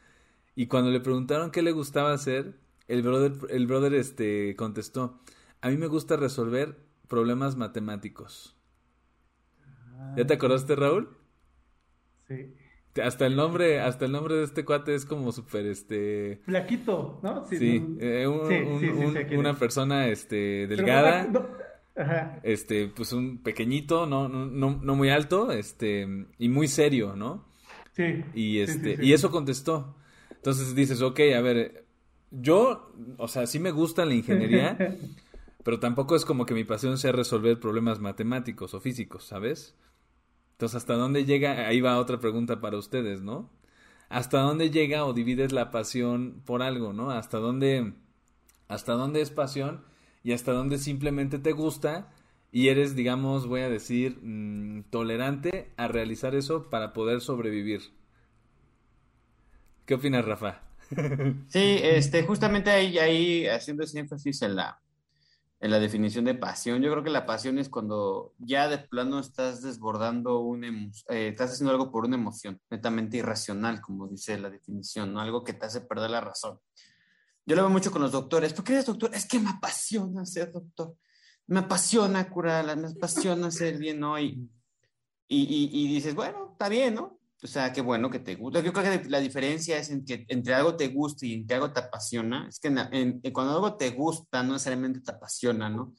[0.54, 5.22] Y cuando le preguntaron qué le gustaba hacer, el brother, el brother este, contestó,
[5.62, 6.76] a mí me gusta resolver
[7.08, 8.54] problemas matemáticos.
[10.18, 11.16] ¿Ya te acordaste, Raúl?
[12.28, 12.62] Sí.
[13.02, 16.40] Hasta el nombre, hasta el nombre de este cuate es como súper, este...
[16.44, 17.44] Flaquito, ¿no?
[17.44, 21.28] Sí, eh, una persona, este, delgada.
[21.96, 22.40] Ajá.
[22.42, 26.07] Este, pues un pequeñito, no, no, no, muy alto, este,
[26.38, 27.46] y muy serio, ¿no?
[27.92, 28.24] Sí.
[28.35, 29.96] Y este, y eso contestó.
[30.31, 31.85] Entonces dices, ok, a ver,
[32.31, 34.76] yo, o sea, sí me gusta la ingeniería,
[35.64, 39.76] pero tampoco es como que mi pasión sea resolver problemas matemáticos o físicos, ¿sabes?
[40.62, 41.66] Entonces, ¿hasta dónde llega?
[41.66, 43.51] Ahí va otra pregunta para ustedes, ¿no?
[44.09, 47.11] ¿Hasta dónde llega o divides la pasión por algo, ¿no?
[47.11, 47.94] ¿Hasta dónde,
[48.68, 49.85] hasta dónde es pasión
[50.22, 52.12] y hasta dónde simplemente te gusta
[52.53, 57.81] y eres, digamos, voy a decir, mm, tolerante a realizar eso para poder sobrevivir?
[59.85, 60.61] ¿Qué opinas, Rafa?
[61.48, 64.81] Sí, este, justamente ahí, ahí haciendo ese énfasis en la,
[65.62, 66.83] en la definición de pasión.
[66.83, 71.53] Yo creo que la pasión es cuando ya de plano estás desbordando un eh, estás
[71.53, 75.20] haciendo algo por una emoción netamente irracional, como dice la definición, ¿no?
[75.20, 76.59] Algo que te hace perder la razón.
[77.46, 78.53] Yo lo veo mucho con los doctores.
[78.53, 79.14] ¿Por qué eres doctor?
[79.14, 80.96] Es que me apasiona ser doctor.
[81.46, 84.18] Me apasiona curar, me apasiona ser bien, ¿no?
[84.18, 84.51] Y,
[85.29, 87.20] y, y dices, bueno, está bien, ¿no?
[87.44, 88.61] O sea, qué bueno que te gusta.
[88.61, 91.72] Yo creo que la diferencia es en que entre algo te gusta y entre algo
[91.72, 92.46] te apasiona.
[92.48, 92.72] Es que
[93.33, 95.92] cuando algo te gusta, no necesariamente te apasiona, ¿no?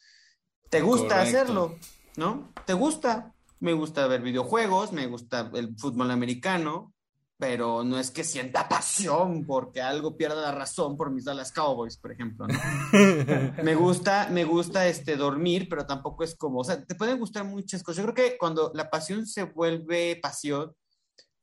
[0.69, 1.77] Te gusta hacerlo,
[2.15, 2.53] ¿no?
[2.65, 3.33] Te gusta.
[3.59, 6.93] Me gusta ver videojuegos, me gusta el fútbol americano,
[7.37, 11.97] pero no es que sienta pasión porque algo pierda la razón por mis Dallas Cowboys,
[11.97, 12.45] por ejemplo.
[13.63, 17.43] me gusta, me gusta este dormir, pero tampoco es como, o sea, te pueden gustar
[17.45, 18.03] muchas cosas.
[18.03, 20.73] Yo creo que cuando la pasión se vuelve pasión,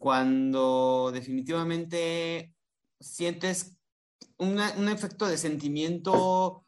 [0.01, 2.55] cuando definitivamente
[2.99, 3.77] sientes
[4.39, 6.65] un efecto de sentimiento,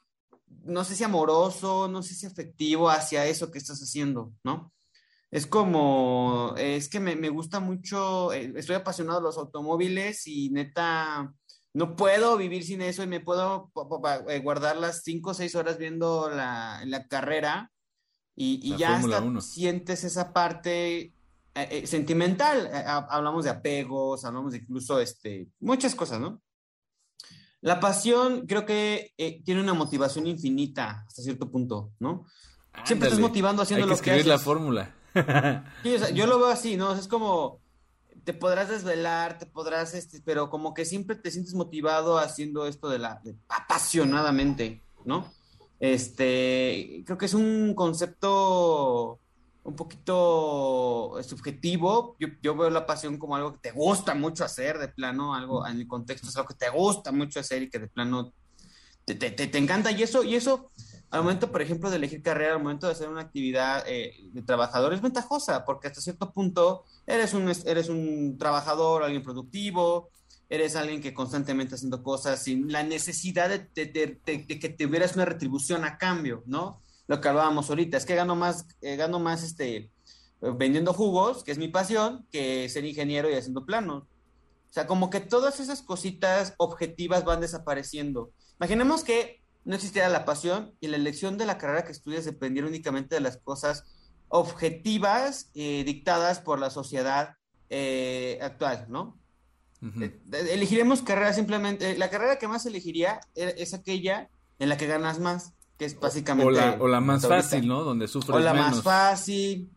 [0.64, 4.70] no sé si amoroso, no sé si afectivo hacia eso que estás haciendo, ¿no?
[5.30, 11.32] Es como, es que me, gusta mucho, eh, estoy apasionado de los automóviles y neta,
[11.72, 13.72] no puedo vivir sin eso y me puedo
[14.28, 17.72] eh, guardar las cinco o seis horas viendo la, carrera
[18.36, 21.14] y, ya hasta sientes esa parte
[21.54, 26.40] eh, eh, sentimental, eh, hablamos de apegos, hablamos de incluso este, muchas cosas, ¿no?
[27.60, 29.12] La pasión creo que
[29.44, 32.26] tiene una motivación infinita hasta cierto punto, ¿no?
[32.84, 34.26] Siempre estás motivando haciendo lo que haces.
[34.26, 34.94] la fórmula.
[36.14, 36.94] yo lo veo así, ¿no?
[36.94, 37.60] es como
[38.24, 42.88] te podrás desvelar, te podrás, este, pero como que siempre te sientes motivado haciendo esto
[42.88, 45.30] de la apasionadamente, ¿no?
[45.80, 49.20] Este, creo que es un concepto
[49.64, 52.16] un poquito subjetivo.
[52.42, 55.80] Yo, veo la pasión como algo que te gusta mucho hacer, de plano, algo en
[55.80, 58.32] el contexto es algo que te gusta mucho hacer y que de plano
[59.04, 59.90] te, te, te, encanta.
[59.92, 60.70] Y eso, y eso,
[61.10, 64.42] al momento, por ejemplo, de elegir carrera, al momento de hacer una actividad eh, de
[64.42, 70.10] trabajador, es ventajosa, porque hasta cierto punto eres un, eres un trabajador, alguien productivo,
[70.48, 75.84] eres alguien que constantemente haciendo cosas sin la necesidad de, de, que tuvieras una retribución
[75.84, 76.82] a cambio, ¿no?
[77.06, 79.90] Lo que hablábamos ahorita, es que gano más, eh, gano más este,
[80.40, 84.04] vendiendo jugos, que es mi pasión, que ser ingeniero y haciendo planos.
[84.04, 88.32] O sea, como que todas esas cositas objetivas van desapareciendo.
[88.58, 92.68] Imaginemos que no existiera la pasión y la elección de la carrera que estudias dependiera
[92.68, 93.84] únicamente de las cosas
[94.28, 97.36] objetivas eh, dictadas por la sociedad
[97.68, 99.18] eh, actual, ¿no?
[100.30, 104.30] elegiremos carrera simplemente, la carrera que más elegiría es aquella
[104.60, 106.48] en la que ganas más que es básicamente...
[106.78, 107.82] O la, más fácil, ¿no?
[107.82, 109.68] Donde sufres O la más fácil,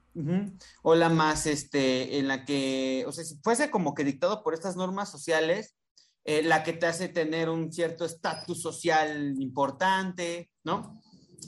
[0.84, 4.54] o la más, este, en la que, o sea, si fuese como que dictado por
[4.54, 5.76] estas normas sociales,
[6.24, 11.02] eh, la que te hace tener un cierto estatus social importante, ¿no?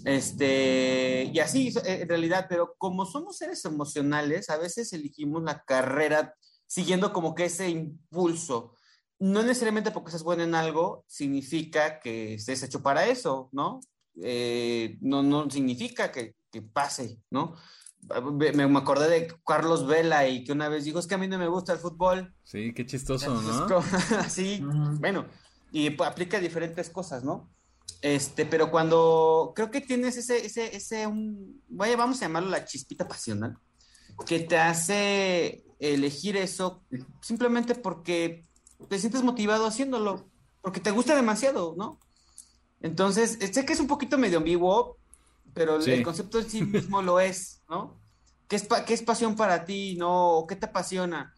[0.06, 5.64] Este, y así eh, en realidad, pero como somos seres emocionales, a veces elegimos la
[5.66, 6.34] carrera
[6.66, 8.74] siguiendo como que ese impulso.
[9.20, 13.82] No necesariamente porque seas bueno en algo, significa que estés hecho para eso, ¿no?
[14.22, 17.56] Eh, no, no significa que, que pase, ¿no?
[18.34, 21.28] Me, me, acordé de Carlos Vela y que una vez dijo, es que a mí
[21.28, 22.34] no me gusta el fútbol.
[22.44, 23.82] Sí, qué chistoso, ¿no?
[24.30, 24.64] sí,
[25.00, 25.26] bueno,
[25.72, 27.50] y aplica diferentes cosas, ¿no?
[28.02, 32.64] Este, pero cuando creo que tienes ese, ese, ese, un, vaya, vamos a llamarlo la
[32.64, 33.58] chispita pasional,
[34.26, 36.84] que te hace elegir eso
[37.22, 38.46] simplemente porque
[38.88, 40.30] te sientes motivado haciéndolo,
[40.62, 42.00] porque te gusta demasiado, ¿no?
[42.82, 44.98] Entonces, sé que es un poquito medio ambiguo,
[45.54, 47.96] pero el concepto en sí mismo lo es, ¿no?
[48.48, 50.46] ¿Qué es, ¿Qué es pasión para ti, no?
[50.48, 51.34] ¿Qué te apasiona?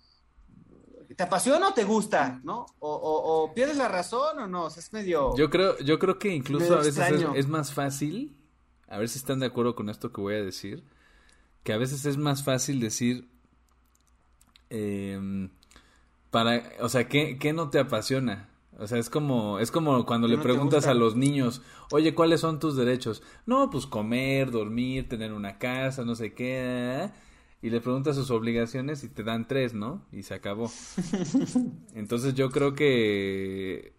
[1.16, 2.66] ¿Te apasiona o te gusta, no?
[2.80, 5.36] O, pierdes la razón o no, o sea, es medio...
[5.36, 8.38] Yo creo, yo creo que incluso a veces es, más fácil,
[8.88, 10.84] a ver si están de acuerdo con esto que voy a decir,
[11.64, 13.28] que a veces es más fácil decir,
[14.70, 15.50] eh,
[16.30, 18.48] para, o sea, ¿qué, ¿qué, no te apasiona?
[18.80, 21.62] O sea, es como, es como cuando le preguntas a los niños,
[21.92, 23.22] oye, ¿cuáles son tus derechos?
[23.46, 27.10] No, pues comer, dormir, tener una casa, no sé qué.
[27.62, 30.06] Y le preguntas sus obligaciones y te dan tres, ¿no?
[30.14, 30.72] Y se acabó.
[31.94, 33.94] Entonces yo creo que,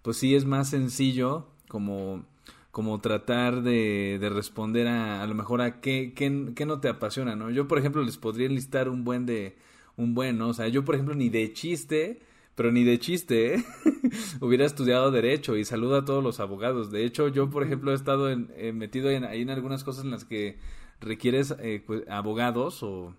[0.00, 2.24] pues sí es más sencillo como,
[2.70, 6.88] como tratar de, de responder a, a lo mejor a qué, qué, qué no te
[6.88, 7.50] apasiona, ¿no?
[7.50, 9.56] Yo, por ejemplo, les podría enlistar un buen de
[9.96, 12.20] un bueno, o sea, yo por ejemplo ni de chiste,
[12.54, 13.64] pero ni de chiste, ¿eh?
[14.40, 16.90] hubiera estudiado derecho y saludo a todos los abogados.
[16.90, 20.10] De hecho, yo por ejemplo he estado en, metido en, ahí en algunas cosas en
[20.10, 20.58] las que
[21.00, 23.14] requieres eh, pues, abogados o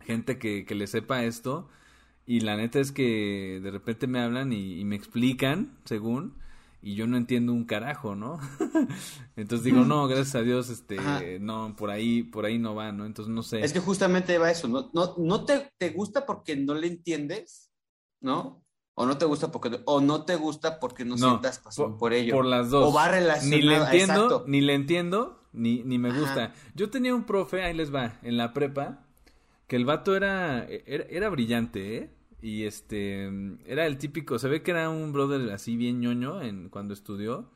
[0.00, 1.68] gente que, que le sepa esto.
[2.24, 6.36] Y la neta es que de repente me hablan y me explican, según,
[6.82, 8.40] y yo no entiendo un carajo, ¿no?
[9.36, 13.06] Entonces digo, no, gracias a Dios, este, no, por ahí, por ahí no va, ¿no?
[13.06, 13.60] Entonces no sé.
[13.60, 14.90] Es que justamente va eso, ¿no?
[14.92, 17.70] No, no te, te gusta porque no le entiendes,
[18.22, 18.62] ¿no?
[18.94, 22.34] O no te gusta porque, o no te gusta porque no, sientas pasión por, ello.
[22.34, 22.88] Por las dos.
[22.88, 23.56] O va relacionado.
[23.56, 26.52] Ni le entiendo, ni le entiendo, ni, ni me gusta.
[26.74, 29.06] Yo tenía un profe, ahí les va, en la prepa,
[29.66, 32.10] que el vato era, era, era brillante, ¿eh?
[32.42, 33.30] Y este,
[33.66, 37.48] era el típico, se ve que era un brother así bien ñoño en, cuando estudió.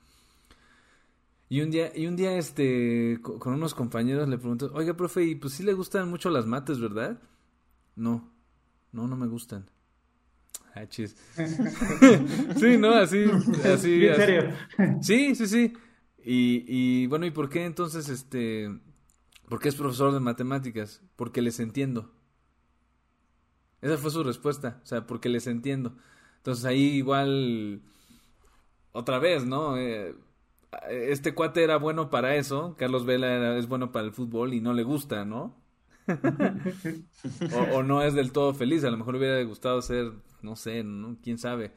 [1.48, 5.34] Y un día, y un día este, con unos compañeros le preguntó, oiga, profe, y
[5.34, 7.20] pues sí le gustan mucho las mates, ¿verdad?
[7.96, 8.32] No,
[8.92, 9.68] no, no me gustan.
[10.76, 11.16] Ah, chis.
[12.60, 13.24] sí, no, así,
[13.64, 14.06] así.
[14.06, 14.52] ¿En serio?
[15.00, 15.72] Sí, sí, sí.
[16.22, 18.68] Y, y bueno, ¿y por qué entonces, este,
[19.48, 21.02] por qué es profesor de matemáticas?
[21.16, 22.12] Porque les entiendo.
[23.80, 25.96] Esa fue su respuesta, o sea, porque les entiendo.
[26.38, 27.82] Entonces ahí igual,
[28.92, 29.76] otra vez, ¿no?
[29.78, 30.14] Eh,
[30.90, 34.74] este cuate era bueno para eso, Carlos Vela es bueno para el fútbol y no
[34.74, 35.56] le gusta, ¿no?
[37.72, 41.16] O, no es del todo feliz, a lo mejor hubiera gustado ser, no sé, ¿no?
[41.22, 41.72] quién sabe.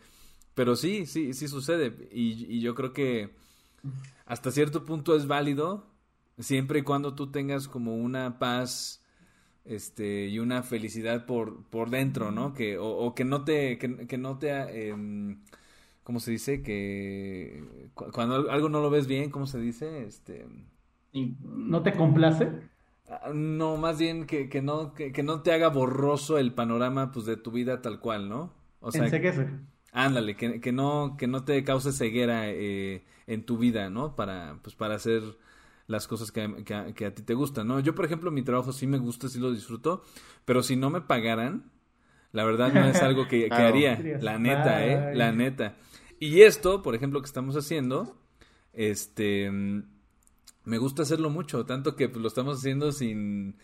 [0.54, 2.10] Pero sí, sí, sí sucede.
[2.12, 3.36] Y, yo creo que
[4.26, 5.88] hasta cierto punto es válido,
[6.38, 9.04] siempre y cuando tú tengas como una paz
[9.66, 14.38] este y una felicidad por por dentro no que o, que no te que, no
[14.38, 14.96] te eh,
[16.04, 20.48] cómo se dice que cuando algo no lo ves bien cómo se dice este
[21.14, 22.50] no te complace
[23.34, 27.38] no más bien que, que no que, no te haga borroso el panorama pues de
[27.38, 29.10] tu vida tal cual no o sea
[29.92, 34.60] ándale que, que no que no te cause ceguera eh, en tu vida no para
[34.62, 35.24] pues para hacer
[35.90, 37.80] las cosas que, a ti te gustan, ¿no?
[37.80, 40.04] Yo, por ejemplo, mi trabajo sí me gusta, sí lo disfruto,
[40.46, 41.72] pero si no me pagaran,
[42.32, 45.16] la verdad no es algo que, haría, la neta, ¿eh?
[45.16, 45.78] La neta.
[46.20, 48.22] Y esto, por ejemplo, que estamos haciendo,
[48.72, 49.52] este,
[50.70, 53.56] me gusta hacerlo mucho, tanto que pues, lo estamos haciendo sin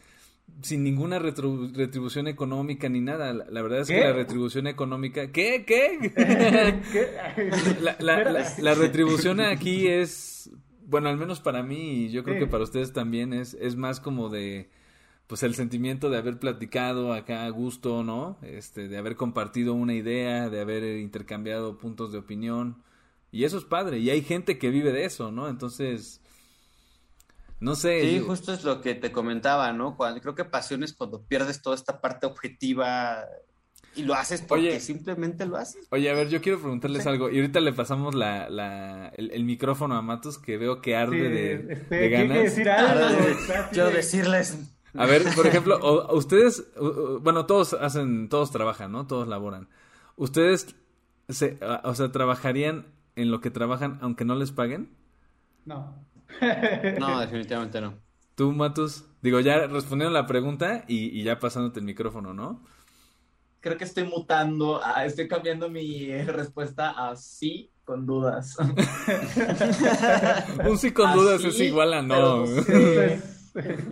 [0.61, 3.33] sin ninguna retribución económica ni nada.
[3.33, 5.31] La, verdad es que la retribución económica...
[5.31, 5.65] ¿Qué?
[5.65, 6.13] ¿Qué?
[8.59, 10.51] la, retribución aquí es
[10.87, 13.99] bueno, al menos para mí y yo creo que para ustedes también es, es más
[13.99, 14.69] como de,
[15.27, 18.37] pues el sentimiento de haber platicado acá a gusto, ¿no?
[18.43, 22.83] Este, de haber compartido una idea, de haber intercambiado puntos de opinión.
[23.31, 23.99] Y eso es padre.
[23.99, 25.49] Y hay gente que vive de eso, ¿no?
[25.49, 26.21] Entonces,
[27.59, 28.01] no sé.
[28.01, 29.95] Sí, justo es lo que te comentaba, ¿no?
[29.95, 33.25] Cuando, creo que pasión es cuando pierdes toda esta parte objetiva
[33.95, 35.87] y lo haces porque simplemente lo haces.
[35.89, 37.29] Oye, a ver, yo quiero preguntarles algo.
[37.29, 41.73] Y ahorita le pasamos la, la, el, micrófono a Matos, que veo que arde de,
[41.73, 42.37] este, de ganas.
[42.37, 43.17] Decir algo,
[43.71, 44.57] quiero decirles.
[44.97, 46.65] A ver, por ejemplo, ustedes,
[47.21, 49.07] bueno, todos hacen, todos trabajan, ¿no?
[49.07, 49.69] Todos laboran.
[50.17, 50.75] ¿Ustedes,
[51.29, 54.89] se, o sea, trabajarían en lo que trabajan aunque no les paguen?
[55.65, 55.95] No.
[56.99, 57.95] No, definitivamente no.
[58.36, 59.05] ¿Tú, Matus?
[59.21, 62.61] Digo, ya respondiendo la pregunta y, y ya pasándote el micrófono, ¿no?
[63.61, 68.57] Creo que estoy mutando, a- estoy cambiando mi respuesta a sí con dudas.
[70.67, 72.13] Un sí con dudas Así, es igual a no.
[72.15, 73.21] pero no sé.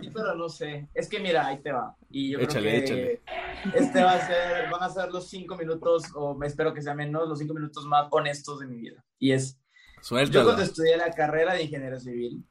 [0.00, 0.88] Sí, pero no sé.
[0.94, 1.96] Es que mira, ahí te va.
[2.10, 3.22] Y yo Échale, creo que échale.
[3.74, 6.94] este va a ser, van a ser los cinco minutos, o me espero que sea
[6.94, 9.02] menos, los cinco minutos más honestos de mi vida.
[9.18, 9.58] Y es,
[10.04, 10.44] yo Suéltalo.
[10.44, 12.44] cuando estudié la carrera de ingeniero civil,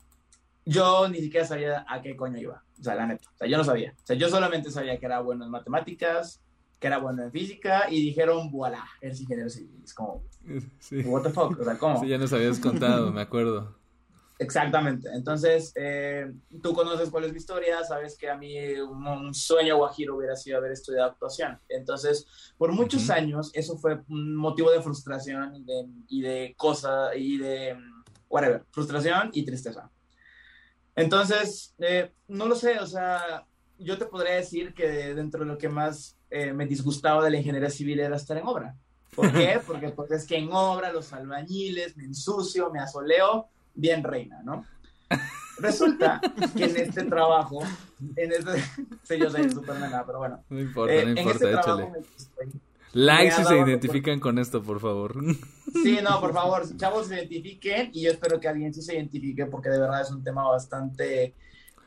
[0.66, 2.64] yo ni siquiera sabía a qué coño iba.
[2.80, 3.30] O sea, la neta.
[3.34, 3.94] O sea, yo no sabía.
[4.02, 6.42] O sea, yo solamente sabía que era bueno en matemáticas,
[6.80, 9.82] que era bueno en física, y dijeron, voilà, eres ingeniero civil.
[9.84, 10.24] Es como,
[10.80, 11.02] Sí.
[11.02, 12.00] what the fuck, o sea, ¿cómo?
[12.02, 13.78] Sí, ya nos habías contado, me acuerdo.
[14.44, 15.10] Exactamente.
[15.14, 16.32] Entonces, eh,
[16.62, 20.36] tú conoces cuál es mi historia, sabes que a mí un, un sueño guajiro hubiera
[20.36, 21.60] sido haber estudiado actuación.
[21.70, 22.28] Entonces,
[22.58, 23.14] por muchos Ujú.
[23.14, 27.78] años, eso fue un motivo de frustración y de, y de cosa, y de,
[28.30, 29.90] whatever, frustración y tristeza.
[30.96, 33.46] Entonces, eh, no lo sé, o sea,
[33.78, 37.38] yo te podría decir que dentro de lo que más eh, me disgustaba de la
[37.38, 38.76] ingeniería civil era estar en obra.
[39.16, 39.60] ¿Por qué?
[39.66, 44.66] Porque pues, es que en obra los albañiles, me ensucio, me asoleo, bien reina, ¿no?
[45.60, 46.20] Resulta
[46.56, 47.62] que en este trabajo,
[48.16, 48.52] en este,
[49.04, 51.92] sí, yo soy súper nena, pero bueno, No importa, eh, no importa, este échale.
[52.94, 55.16] Like si se identifican con esto, por favor.
[55.84, 59.48] Sí, no, por favor, chavos, se identifiquen y yo espero que alguien sí se identifique
[59.48, 61.34] porque de verdad es un tema bastante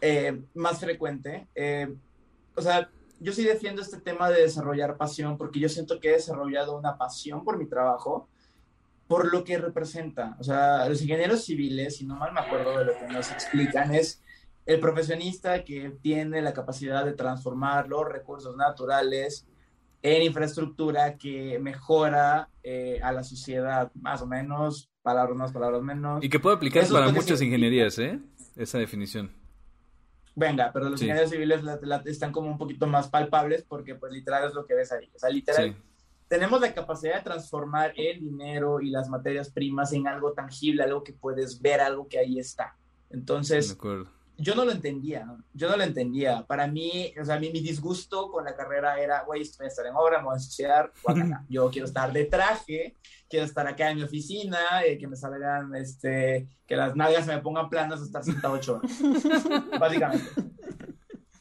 [0.00, 1.46] eh, más frecuente.
[1.54, 1.94] Eh,
[2.56, 6.12] o sea, yo sí defiendo este tema de desarrollar pasión porque yo siento que he
[6.12, 8.28] desarrollado una pasión por mi trabajo,
[9.08, 10.36] por lo que representa.
[10.38, 13.94] O sea, los ingenieros civiles, si no mal me acuerdo de lo que nos explican,
[13.94, 14.22] es
[14.66, 19.46] el profesionista que tiene la capacidad de transformar los recursos naturales
[20.02, 26.22] en infraestructura que mejora eh, a la sociedad, más o menos, palabras más, palabras menos.
[26.22, 28.20] Y que puede aplicar Eso para muchas ingenierías, ¿eh?
[28.56, 29.30] Esa definición.
[30.34, 31.06] Venga, pero los Sí.
[31.06, 34.66] ingenieros civiles la- la- están como un poquito más palpables porque pues literal es lo
[34.66, 35.10] que ves ahí.
[35.14, 35.76] O sea, literal, Sí.
[36.28, 41.04] Tenemos la capacidad de transformar el dinero y las materias primas en algo tangible, algo
[41.04, 42.76] que puedes ver, algo que ahí está.
[43.10, 43.76] Entonces,
[44.38, 46.44] yo no lo entendía, yo no lo entendía.
[46.46, 49.86] Para mí, o sea, mi, mi disgusto con la carrera era, güey, estoy a estar
[49.86, 50.92] en obra, me voy a ensuciar.
[51.48, 52.96] Yo quiero estar de traje,
[53.30, 57.38] quiero estar acá en mi oficina, eh, que me salgan, este, que las nalgas me
[57.38, 58.92] pongan planas, estar sentado ocho horas,
[59.80, 60.28] básicamente.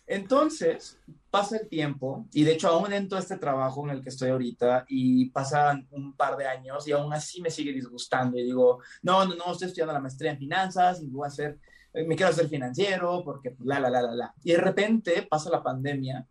[0.07, 0.97] Entonces,
[1.35, 4.29] pasa el tiempo, y de hecho aún entro a este trabajo en el que estoy
[4.29, 8.79] ahorita, y pasan un par de años, y aún así me sigue disgustando, y digo,
[9.03, 11.59] no, no, no, estoy estudiando la maestría en finanzas, y voy a hacer
[12.07, 14.33] me quiero hacer financiero, porque la, la, la, la, la.
[14.43, 16.25] Y de repente pasa la pandemia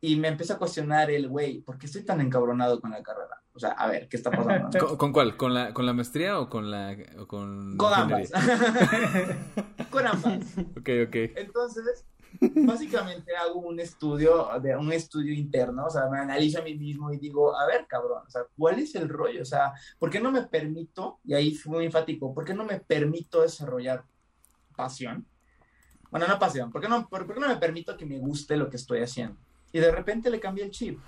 [0.00, 3.42] y me empieza a cuestionar el, güey, ¿por qué estoy tan encabronado con la carrera?
[3.52, 4.78] O sea, a ver, ¿qué está pasando?
[4.86, 5.36] ¿Con, con cuál?
[5.36, 6.96] ¿Con la, ¿Con la maestría o con la...
[7.18, 8.30] o con, con ambas.
[9.90, 10.44] con ambas.
[10.78, 11.16] Ok, ok.
[11.36, 12.04] Entonces,
[12.40, 17.12] básicamente hago un estudio, de un estudio interno, o sea, me analizo a mí mismo
[17.12, 19.42] y digo, a ver, cabrón, o sea, ¿cuál es el rollo?
[19.42, 22.64] O sea, ¿por qué no me permito, y ahí fui muy enfático, ¿por qué no
[22.64, 24.04] me permito desarrollar
[24.76, 25.26] pasión?
[26.10, 28.56] Bueno, no pasión, ¿por qué no, por, por qué no me permito que me guste
[28.56, 29.36] lo que estoy haciendo?
[29.72, 30.98] Y de repente le cambié el chip.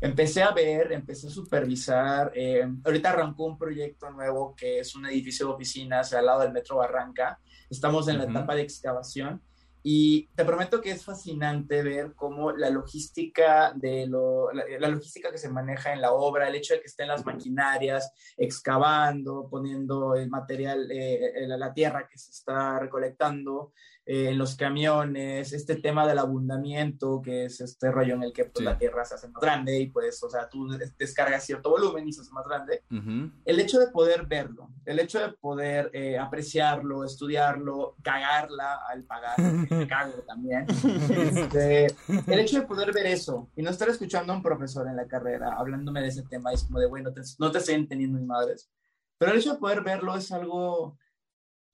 [0.00, 2.30] Empecé a ver, empecé a supervisar.
[2.34, 6.52] eh, ahorita arrancó un proyecto nuevo que es un edificio de oficinas al lado del
[6.52, 7.40] Metro Barranca.
[7.68, 8.32] Estamos en la Ujú.
[8.32, 9.42] etapa de excavación
[9.90, 15.30] y te prometo que es fascinante ver cómo la logística de lo, la, la logística
[15.30, 20.14] que se maneja en la obra, el hecho de que estén las maquinarias excavando, poniendo
[20.14, 23.72] el material, eh, la, la tierra que se está recolectando,
[24.10, 28.44] eh, en los camiones, este tema del abundamiento, que es este rollo en el que
[28.46, 28.64] pues, Sí.
[28.64, 32.08] la tierra se hace más grande y pues, o sea, tú des- descargas cierto volumen
[32.08, 32.82] y se hace más grande.
[32.90, 33.30] Ujú.
[33.44, 39.36] El hecho de poder verlo, el hecho de poder eh, apreciarlo, estudiarlo, cagarla al pagar,
[39.88, 40.64] cago también.
[40.68, 41.86] Este,
[42.26, 45.06] el hecho de poder ver eso y no estar escuchando a un profesor en la
[45.06, 48.18] carrera hablándome de ese tema, es como de, bueno, no te, no te estoy entendiendo,
[48.18, 48.70] mi madres.
[49.18, 50.96] Pero el hecho de poder verlo es algo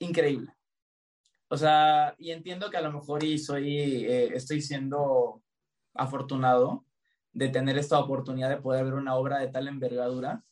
[0.00, 0.52] increíble.
[1.48, 5.42] O sea, y entiendo que a lo mejor y soy, eh, estoy siendo
[5.94, 6.84] afortunado
[7.32, 10.42] de tener esta oportunidad de poder ver una obra de tal envergadura,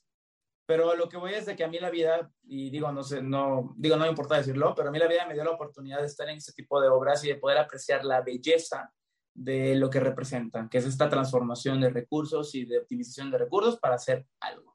[0.67, 3.23] pero lo que voy es de que a mí la vida, y digo, no sé,
[3.23, 6.01] no, digo, no me importa decirlo, pero a mí la vida me dio la oportunidad
[6.01, 8.93] de estar en este tipo de obras y de poder apreciar la belleza
[9.35, 13.79] de lo que representan, que es esta transformación de recursos y de optimización de recursos
[13.79, 14.72] para hacer algo.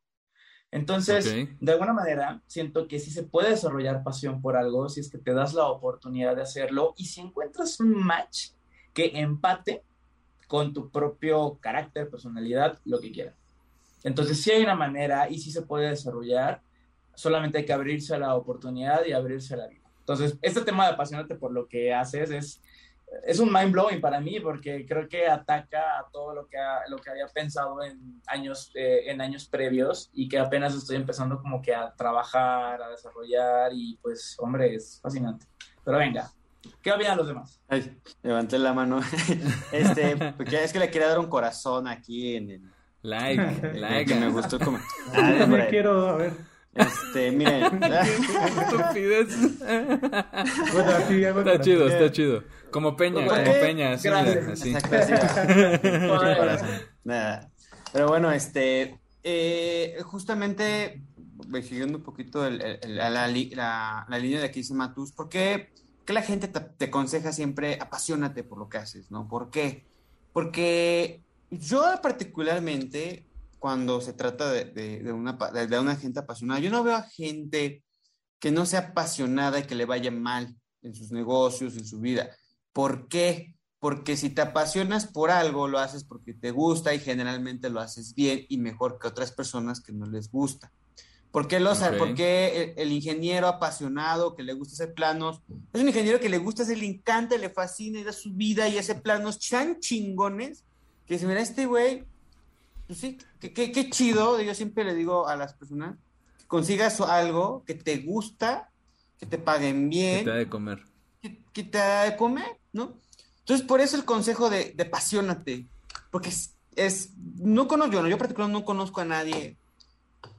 [0.72, 5.10] Entonces, de alguna manera, siento que sí se puede desarrollar pasión por algo si es
[5.10, 8.50] que te das la oportunidad de hacerlo y si encuentras un match
[8.94, 9.84] que empate
[10.48, 13.36] con tu propio carácter, personalidad, lo que quieras.
[14.04, 16.62] Entonces, sí hay una manera y sí se puede desarrollar,
[17.16, 19.88] solamente hay que abrirse a la oportunidad y abrirse a la vida.
[20.00, 22.62] Entonces, este tema de apasionarte por lo que haces es,
[23.24, 26.58] es un mind blowing para mí porque creo que ataca a todo lo que,
[26.90, 31.40] lo que había pensado en años, eh, en años previos y que apenas estoy empezando
[31.42, 35.46] como que a trabajar, a desarrollar y pues, hombre, es fascinante.
[35.84, 36.30] Pero venga,
[36.82, 37.62] ¿qué opinan los demás?
[37.70, 39.00] Ay, levanté la mano.
[39.72, 42.62] este, porque es que le quería dar un corazón aquí en el...
[43.04, 44.16] Like, like.
[44.16, 44.80] me gustó como...
[45.14, 46.34] Ah, me quiero, a ver.
[46.74, 47.82] Este, miren.
[47.84, 49.60] Estupidez.
[50.74, 52.44] Bueno, hago Está chido, está chido.
[52.72, 53.52] Como Peña, ¿Por como qué?
[53.60, 54.36] Peña, así, Gracias.
[54.44, 54.74] mira, así.
[57.04, 57.52] Nada.
[57.94, 61.02] Pero bueno, este, eh, justamente,
[61.64, 65.12] siguiendo un poquito el- el- el- la, li- la- la línea de que dice Matus,
[65.14, 65.70] ¿por qué,
[66.06, 69.28] qué la gente te, te aconseja siempre apasionate por lo que haces, ¿no?
[69.28, 69.86] ¿Por qué?
[70.34, 73.26] Porque yo particularmente,
[73.60, 76.84] cuando se trata de, de- de una, pa- de, de una gente apasionada, yo no
[76.84, 77.84] veo a gente
[78.40, 82.30] que no sea apasionada y que le vaya mal en sus negocios, en su vida.
[82.78, 83.56] ¿Por qué?
[83.80, 88.14] Porque si te apasionas por algo, lo haces porque te gusta y generalmente lo haces
[88.14, 90.72] bien y mejor que otras personas que no les gusta.
[91.32, 91.98] ¿Por qué, los, Ok.
[91.98, 95.42] por qué el, el ingeniero apasionado que le gusta hacer planos
[95.74, 98.68] es un ingeniero que le gusta, se le encanta, le fascina y da su vida
[98.70, 100.64] y hace planos tan chingones
[101.08, 102.04] que dice, mira, este güey,
[102.86, 104.40] pues sí, qué, chido.
[104.40, 105.98] Yo siempre le digo a las personas
[106.38, 108.70] que consigas algo que te gusta,
[109.20, 110.84] que te paguen Que bien te da de comer.
[111.22, 112.94] que, que te da de comer, ¿no?
[113.40, 115.68] Entonces, por eso el consejo de, de pasiónate,
[116.12, 116.32] porque
[116.76, 119.58] es, no conozco, yo, no, yo particularmente no conozco a nadie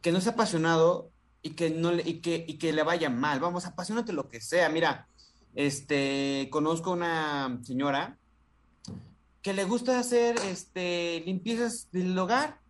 [0.01, 1.11] que no sea apasionado
[1.43, 4.41] y que no le, y que, y que le vaya mal, vamos, apasionate lo que
[4.41, 5.07] sea, mira,
[5.55, 8.16] este, conozco una señora
[9.43, 12.61] que le gusta hacer, este, limpiezas del hogar,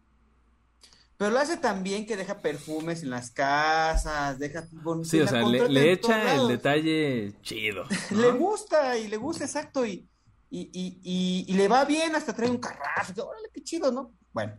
[1.19, 4.67] pero lo hace tan bien que deja perfumes en las casas, deja...
[5.05, 7.85] Sí, o sea, le, echa el detalle chido.
[8.11, 8.21] ¿no?
[8.23, 10.09] Le gusta y le gusta, exacto, y,
[10.51, 14.13] y, y, y, le va bien, hasta trae un carrazo, que, órale, qué chido, ¿no?
[14.33, 14.55] Bueno,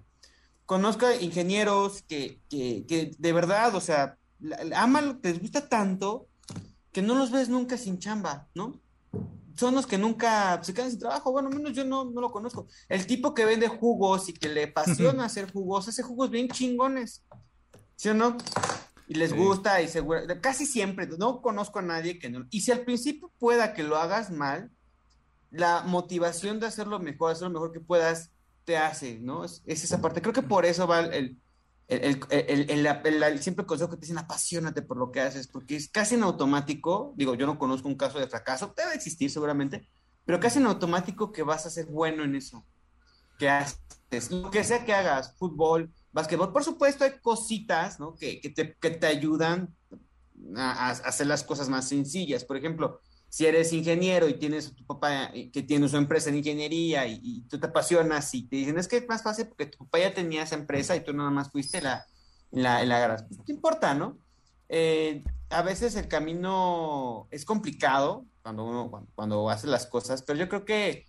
[0.66, 5.68] conozco a ingenieros que, que, que de verdad, o sea, la- la- aman, les gusta
[5.68, 6.28] tanto
[6.91, 8.80] que no los ves nunca sin chamba, ¿no?
[9.60, 12.68] Son los que nunca se quedan sin trabajo, bueno, menos yo no, no lo conozco.
[12.88, 17.24] El tipo que vende jugos y que le apasiona hacer jugos, hace jugos bien chingones,
[17.97, 18.38] ¿sí o no?
[19.10, 19.36] Y les Sí.
[19.36, 22.45] gusta y seguro, casi siempre, no conozco a nadie que no.
[22.51, 24.72] Y si al principio pueda que lo hagas mal,
[25.51, 28.32] la motivación de hacerlo mejor, hacer lo mejor que puedas,
[28.64, 29.43] te hace, ¿no?
[29.43, 30.22] Es, es esa parte.
[30.22, 31.38] Creo que por eso va el,
[31.90, 35.76] el, el, el- el- el- consejo que te dicen, apasionate por lo que haces, porque
[35.76, 39.90] es casi en automático, digo, yo no conozco un caso de fracaso, debe existir seguramente,
[40.26, 42.64] pero casi en automático que vas a ser bueno en eso,
[43.40, 48.16] que haces, lo que sea que hagas, fútbol, básquetbol, por supuesto hay cositas, ¿no?
[48.16, 49.76] Que, que te, que te ayudan
[50.56, 54.86] a hacer las cosas más sencillas, por ejemplo, si eres ingeniero y tienes a tu
[54.86, 58.55] papá eh, que tiene su empresa en ingeniería y, y tú te apasionas y te
[58.57, 61.13] dicen, es que es más fácil porque tu papá ya tenía esa empresa y tú
[61.13, 62.05] nada más fuiste la,
[62.51, 63.23] la, la agarras.
[63.23, 64.17] Pues, ¿Qué importa, no?
[64.67, 70.39] Eh, a veces el camino es complicado cuando uno, cuando, cuando hace las cosas, pero
[70.39, 71.05] yo creo que,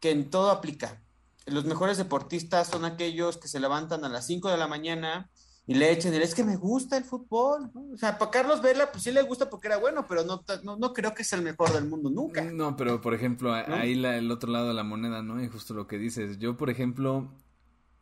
[0.00, 1.02] que en todo aplica.
[1.46, 5.30] Los mejores deportistas son aquellos que se levantan a las 5 de la mañana
[5.66, 7.94] y le echan el, es que me gusta el fútbol, ¿no?
[7.94, 10.76] O sea, para Carlos Vela, pues sí le gusta porque era bueno, pero no, no,
[10.76, 12.42] no creo que sea el mejor del mundo nunca.
[12.42, 15.42] No, pero por ejemplo, ahí la- el otro lado de la moneda, ¿no?
[15.42, 16.38] Y justo lo que dices.
[16.38, 17.28] Yo, por ejemplo,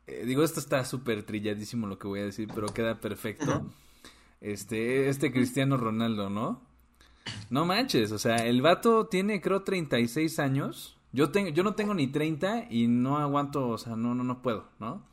[0.07, 3.51] eh, digo, esto está súper trilladísimo lo que voy a decir, pero queda perfecto.
[3.51, 3.63] Ajá.
[4.41, 6.63] Este, este Cristiano Ronaldo, ¿no?
[7.51, 10.97] No manches, o sea, el vato tiene creo 36 años.
[11.13, 14.41] Yo tengo, yo no tengo ni 30 y no aguanto, o sea, no, no, no
[14.43, 15.05] puedo, ¿no?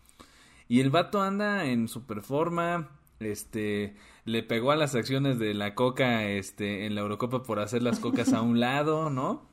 [0.67, 2.89] Y el vato anda en super forma,
[3.19, 3.95] este,
[4.25, 7.99] le pegó a las acciones de la coca, este, en la Eurocopa por hacer las
[7.99, 9.47] cocas a un lado, ¿no?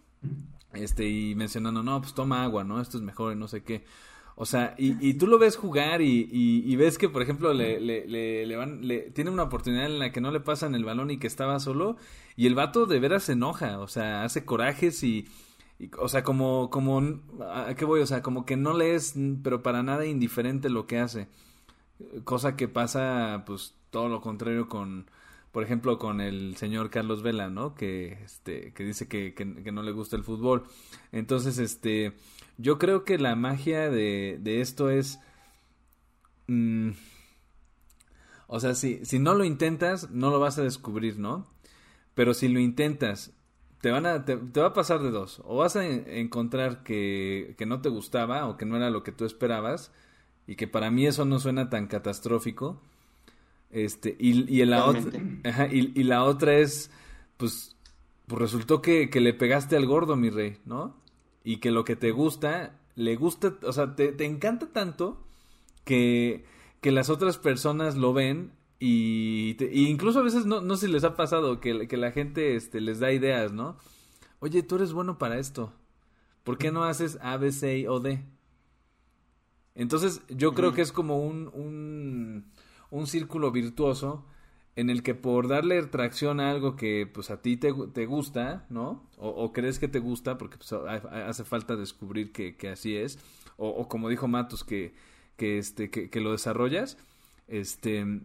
[0.73, 2.81] Este, y mencionando, no, pues toma agua, ¿no?
[2.81, 3.85] Esto es mejor y no sé qué.
[4.37, 7.55] O sea, y, y tú lo ves jugar y, y, y ves que, por ejemplo,
[7.55, 10.75] le, le, le, le van, le, tiene una oportunidad en la que no le pasan
[10.75, 11.97] el balón y que estaba solo,
[12.37, 15.29] y el vato de veras se enoja, o sea, hace corajes y,
[15.99, 18.01] o sea, como, como, ¿a qué voy?
[18.01, 21.28] O sea, como que no le es, pero para nada indiferente lo que hace.
[22.24, 25.11] Cosa que pasa, pues, todo lo contrario con,
[25.53, 27.74] por ejemplo, con el señor Carlos Vela, ¿no?
[27.74, 30.64] Que, este, que dice que, que, que no le gusta el fútbol.
[31.12, 32.14] Entonces, este,
[32.59, 35.20] yo creo que la magia de, de esto es,
[36.49, 36.91] mm,
[38.47, 41.47] o sea, si, si no lo intentas, no lo vas a descubrir, ¿no?
[42.14, 43.32] Pero si lo intentas,
[43.85, 45.43] te van a, te, te va a pasar de dos.
[45.45, 49.03] O vas a en- encontrar que, que no te gustaba o que no era lo
[49.03, 49.93] que tú esperabas.
[50.47, 52.80] Y que para mí eso no suena tan catastrófico.
[53.70, 55.51] Este, y, y la otra, Totalmente.
[55.51, 56.91] ajá, y, y la otra es,
[57.37, 57.76] pues,
[58.26, 60.97] pues resultó que, que, le pegaste al gordo, mi rey, ¿no?
[61.45, 65.20] Y que lo que te gusta, le gusta, o sea, te, te encanta tanto
[65.85, 66.47] que,
[66.80, 69.57] que las otras personas lo ven y,
[69.89, 72.81] incluso a veces no, no sé si les ha pasado que, que, la gente este,
[72.81, 73.77] les da ideas, ¿no?
[74.41, 75.72] Oye, tú eres bueno para esto.
[76.43, 78.22] ¿Por qué no haces A, B, C o D?
[79.75, 82.45] Entonces, yo creo que es como un, un,
[82.91, 84.25] un, círculo virtuoso
[84.77, 88.66] en el que por darle tracción a algo que pues a ti te, te gusta,
[88.68, 89.09] ¿no?
[89.16, 93.18] O, crees que te gusta, porque pues, hace falta descubrir que, que así es,
[93.57, 94.95] o, o, como dijo Matos, que,
[95.37, 96.99] que, este, que, que lo desarrollas,
[97.49, 98.20] este,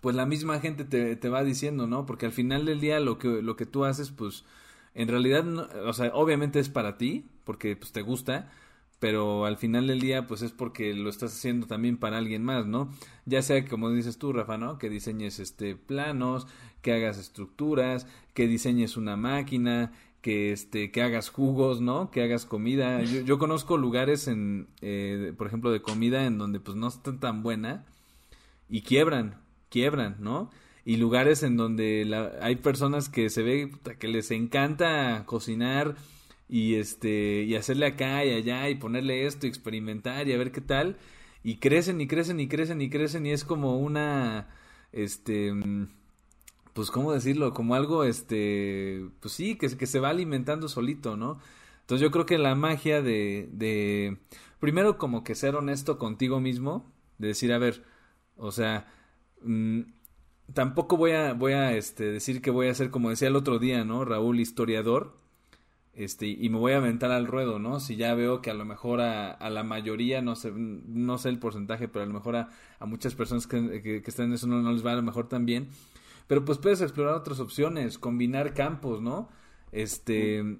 [0.00, 2.06] pues la misma gente te, te, va diciendo, ¿no?
[2.06, 4.44] Porque al final del día lo que, lo que tú haces, pues,
[4.94, 5.46] en realidad,
[5.86, 8.50] o sea, obviamente es para ti, porque pues te gusta,
[8.98, 12.66] pero al final del día, pues es porque lo estás haciendo también para alguien más,
[12.66, 12.90] ¿no?
[13.26, 14.78] Ya sea como dices tú, Rafa, ¿no?
[14.78, 16.46] Que diseñes este planos,
[16.82, 19.92] que hagas estructuras, que diseñes una máquina,
[20.22, 22.10] que este, que hagas jugos, ¿no?
[22.10, 23.02] Que hagas comida.
[23.02, 27.18] Yo, yo conozco lugares en, eh, por ejemplo, de comida en donde pues no está
[27.18, 27.84] tan buena
[28.68, 30.50] y quiebran, quiebran, ¿no?
[30.84, 32.08] Y lugares en donde
[32.40, 35.96] hay personas que se ve que les encanta cocinar
[36.48, 40.52] y este y hacerle acá y allá y ponerle esto y experimentar y a ver
[40.52, 40.96] qué tal.
[41.42, 44.48] Y crecen y crecen y crecen y crecen y es como una
[44.92, 45.52] este
[46.72, 51.38] pues cómo decirlo como algo este pues sí que, que se va alimentando solito no
[51.80, 54.18] entonces yo creo que la magia de
[54.60, 57.84] primero como que ser honesto contigo mismo de decir a ver
[58.36, 58.86] o sea
[59.42, 59.80] mm,
[60.52, 63.58] tampoco voy a, voy a este, decir que voy a ser como decía el otro
[63.58, 64.04] día, ¿no?
[64.04, 65.14] Raúl, historiador,
[65.96, 67.80] este, y me voy a aventar al ruedo, ¿no?
[67.80, 71.30] Si ya veo que a lo mejor a, a la mayoría, no sé, no sé
[71.30, 74.46] el porcentaje, pero a lo mejor a, a muchas personas que, que, están en eso
[74.46, 75.68] no, les va a lo mejor también.
[76.26, 79.30] Pero pues puedes explorar otras opciones, combinar campos, ¿no?
[79.72, 80.58] Este,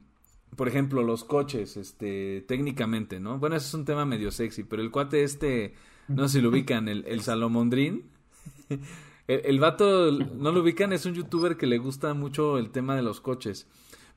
[0.57, 3.39] por ejemplo, los coches, este, técnicamente, ¿no?
[3.39, 5.75] Bueno, ese es un tema medio sexy, pero el cuate este,
[6.09, 8.16] no sé si lo ubican, el, el Salomondrín.
[9.29, 13.03] El, vato, no lo ubican, es un youtuber que le gusta mucho el tema de
[13.03, 13.67] los coches.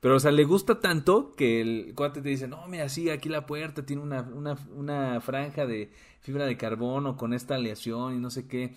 [0.00, 3.28] Pero, o sea, le gusta tanto que el cuate te dice, no, mira, sí, aquí
[3.28, 5.90] la puerta tiene una, una, una franja de
[6.20, 8.74] fibra de carbono con esta aleación y no sé qué.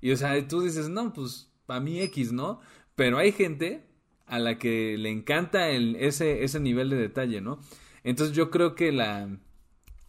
[0.00, 2.60] Y, o sea, tú dices, no, pues, para mí X, ¿no?
[2.94, 3.84] Pero hay gente
[4.26, 7.58] a la que le encanta el, ese, ese nivel de detalle, ¿no?
[8.04, 9.28] Entonces yo creo que la,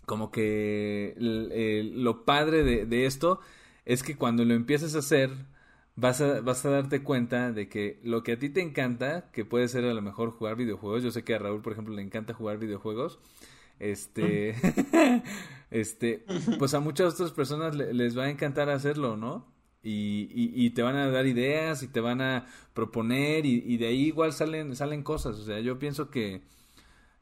[0.06, 3.40] como que lo padre de esto
[3.86, 5.32] es que cuando lo empiezas a hacer,
[5.96, 9.46] vas a, vas a darte cuenta de que lo que a ti te encanta, que
[9.46, 12.02] puede ser a lo mejor jugar videojuegos, yo sé que a Raúl, por ejemplo, le
[12.02, 13.20] encanta jugar videojuegos,
[13.80, 14.56] este,
[15.72, 16.26] este,
[16.60, 19.54] pues a muchas otras personas les va a encantar hacerlo, ¿no?
[19.84, 23.86] Y, y, te van a dar ideas y te van a proponer y, y de
[23.86, 26.42] ahí igual salen, salen cosas, o sea, yo pienso que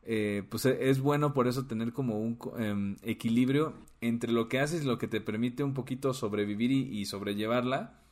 [0.05, 4.83] eh, pues es bueno por eso tener como un em, equilibrio entre lo que haces
[4.83, 8.03] y lo que te permite un poquito sobrevivir y sobrellevarla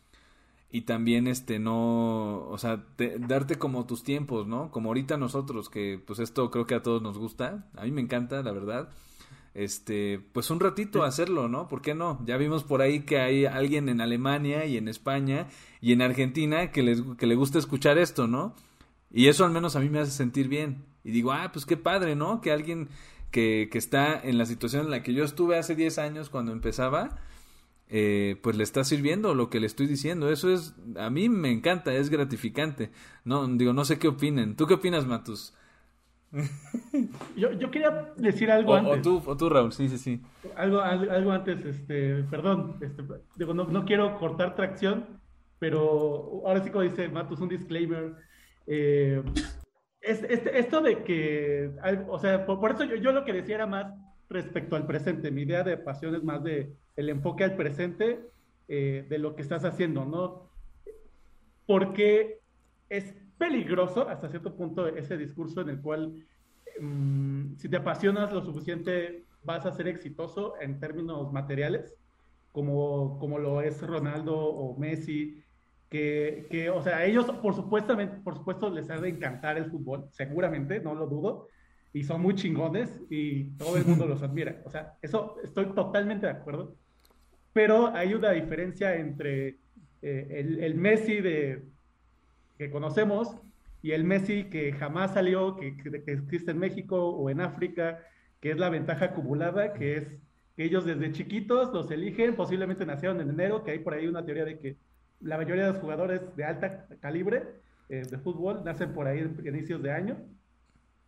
[0.71, 2.85] y también este no, o sea,
[3.19, 4.71] darte como tus tiempos, ¿no?
[4.71, 8.01] Como ahorita nosotros que pues esto creo que a todos nos gusta, a mí me
[8.01, 8.89] encanta, la verdad.
[9.53, 11.67] Este, pues un ratito hacerlo, ¿no?
[11.67, 12.21] ¿Por qué no?
[12.25, 15.47] Ya vimos por ahí que hay alguien en Alemania y en España
[15.81, 18.55] y en Argentina que les que le gusta escuchar esto, ¿no?
[19.11, 20.85] Y eso al menos a mí me hace sentir bien.
[21.03, 22.41] Y digo, ah, pues qué padre, ¿no?
[22.41, 22.89] Que alguien
[23.31, 26.51] que, que está en la situación en la que yo estuve hace 10 años cuando
[26.51, 27.17] empezaba,
[27.93, 30.31] eh, pues le está sirviendo lo que le estoy diciendo.
[30.31, 32.89] Eso es, a mí me encanta, es gratificante.
[33.25, 34.55] No, digo, no sé qué opinen.
[34.55, 35.53] ¿Tú qué opinas, Matus?
[37.35, 38.99] Yo, yo quería decir algo antes.
[38.99, 40.21] O tú, o tú, Raúl, sí, sí, sí.
[40.55, 43.03] Algo, algo, antes, este, perdón, este,
[43.35, 45.19] digo, no, no, quiero cortar tracción,
[45.59, 48.15] pero ahora sí como dice Matus, un disclaimer.
[48.65, 49.21] Eh,
[50.01, 51.71] es, este, esto de que,
[52.07, 53.93] o sea, por, eso yo, lo que decía era más
[54.29, 55.31] respecto al presente.
[55.31, 58.19] Mi idea de pasión es más de el enfoque al presente
[58.67, 60.49] eh, de lo que estás haciendo, ¿no?
[61.67, 62.39] Porque
[62.89, 66.25] es peligroso hasta cierto punto ese discurso en el cual
[66.79, 71.95] mm, si te apasionas lo suficiente vas a ser exitoso en términos materiales,
[72.51, 75.41] como, como lo es Ronaldo o Messi,
[75.91, 79.69] que, que, o sea, a ellos por, supuestamente, por supuesto les ha de encantar el
[79.69, 81.49] fútbol, seguramente, no lo dudo,
[81.93, 84.63] y son muy chingones y todo el mundo los admira.
[84.65, 86.75] O sea, eso estoy totalmente de acuerdo
[87.53, 89.59] pero hay una diferencia entre
[90.01, 91.63] eh, el, Messi de,
[92.57, 93.35] que conocemos
[93.81, 95.75] y el Messi que jamás salió, que,
[96.07, 97.99] existe en México o en África,
[98.39, 100.07] que es la ventaja acumulada, que es
[100.55, 104.25] que ellos desde chiquitos los eligen, posiblemente nacieron en enero, que hay por ahí una
[104.25, 104.77] teoría de que
[105.21, 107.43] la mayoría de los jugadores de alta calibre
[107.89, 110.17] eh, de fútbol nacen por ahí en inicios de año.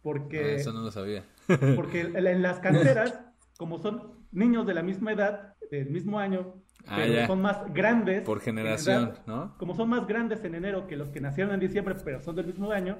[0.01, 1.23] Porque, Ah, eso no lo sabía.
[1.75, 3.19] porque en las canteras,
[3.57, 6.55] como son niños de la misma edad, del mismo año,
[6.85, 7.27] Ah, pero ya.
[7.27, 8.23] son más grandes.
[8.23, 9.57] Por en generación, edad, ¿no?
[9.57, 12.47] Como son más grandes en enero que los que nacieron en diciembre, pero son del
[12.47, 12.97] mismo año,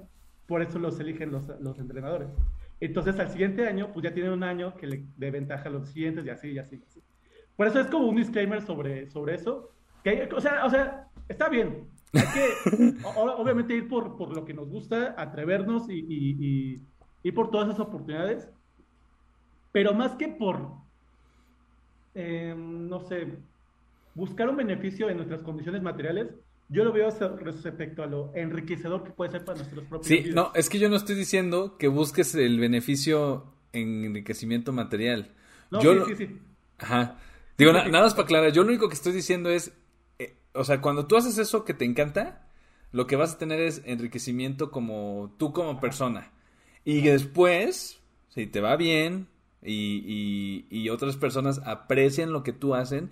[0.48, 2.30] por eso los eligen los, los entrenadores.
[2.80, 5.90] Entonces, al siguiente año, pues ya tienen un año que le dé ventaja a los
[5.90, 7.04] siguientes y así, y así, y así.
[7.58, 9.73] Por eso es como un disclaimer sobre, sobre eso.
[10.04, 11.88] Que o, sea, o sea, está bien.
[12.14, 16.82] Hay que, o- obviamente, ir por, por lo que nos gusta, atrevernos y, y, y
[17.24, 18.48] ir por todas esas oportunidades.
[19.72, 20.70] Pero más que por,
[22.16, 23.28] eh, no sé,
[24.14, 26.28] buscar un beneficio en nuestras condiciones materiales,
[26.70, 30.52] yo lo veo respecto a lo enriquecedor que puede ser para nuestros propios Sí, no,
[30.56, 35.32] es que yo no estoy diciendo que busques el beneficio en enriquecimiento material.
[35.72, 36.40] No, yo sí, lo- sí, sí.
[36.80, 37.18] Ajá.
[37.58, 39.74] Digo, na- nada más para aclarar, yo lo único que estoy diciendo es,
[40.54, 42.48] o sea, cuando tú haces eso que te encanta,
[42.92, 46.32] lo que vas a tener es enriquecimiento como tú como persona.
[46.86, 48.00] Y después,
[48.30, 49.28] si te va bien
[49.62, 53.10] y, y- y otras personas aprecian lo que tú hacen,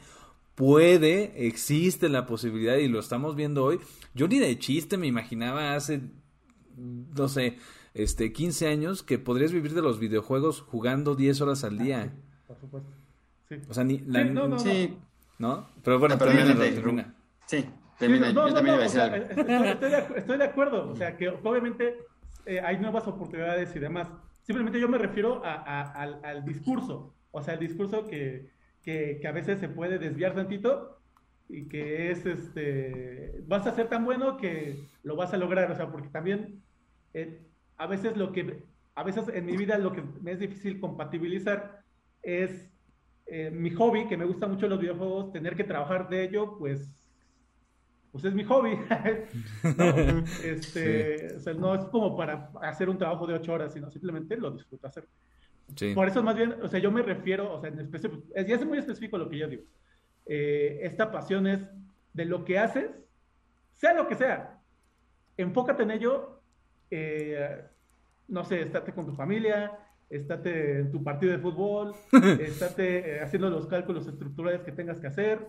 [0.55, 3.79] puede, existe la posibilidad y lo estamos viendo hoy.
[4.13, 6.01] Yo ni de chiste me imaginaba hace,
[6.77, 7.57] no sé,
[7.93, 12.13] este, 15 años que podrías vivir de los videojuegos jugando 10 horas al día.
[12.47, 12.89] Por supuesto.
[13.49, 13.55] Sí.
[13.69, 14.97] O sea, ni la, Sí, no, no, Sí,
[15.39, 15.67] ¿no?
[15.83, 16.31] Pero bueno, Ah, pero.
[17.51, 17.69] Sí.
[17.99, 19.65] No, yo no, también no, iba a decir o sea, algo.
[19.65, 21.97] Estoy, de, estoy de acuerdo, o sea, que obviamente
[22.45, 24.07] eh, hay nuevas oportunidades y demás.
[24.41, 28.49] Simplemente yo me refiero a- a- al, al discurso, o sea, el discurso que,
[28.81, 30.97] que, que a veces se puede desviar tantito
[31.47, 35.75] y que es, este, vas a ser tan bueno que lo vas a lograr, o
[35.75, 36.63] sea, porque también
[37.13, 37.45] eh,
[37.77, 38.63] a veces lo que,
[38.95, 41.81] a veces en mi vida lo que me es difícil compatibilizar
[42.23, 42.71] es
[43.27, 47.00] eh, mi hobby, que me gusta mucho los videojuegos, tener que trabajar de ello, pues
[48.11, 48.77] pues es mi hobby.
[49.77, 50.23] ¿no?
[50.43, 54.37] Este, o sea, no es como para hacer un trabajo de ocho horas, sino simplemente
[54.37, 55.07] lo disfruto hacer.
[55.75, 55.93] Sí.
[55.93, 58.55] Por eso más bien, o sea, yo me refiero, o sea, en específico, es, ya
[58.55, 59.63] es muy específico lo que yo digo.
[60.25, 61.69] Eh, esta pasión es
[62.13, 62.91] de lo que haces,
[63.75, 64.59] sea lo que sea,
[65.37, 66.41] enfócate en ello,
[66.89, 67.63] eh,
[68.27, 69.71] no sé, estate con tu familia,
[70.09, 71.93] estate en tu partido de fútbol,
[72.41, 75.47] estate eh, haciendo los cálculos estructurales que tengas que hacer,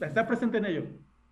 [0.00, 0.84] estar presente en ello.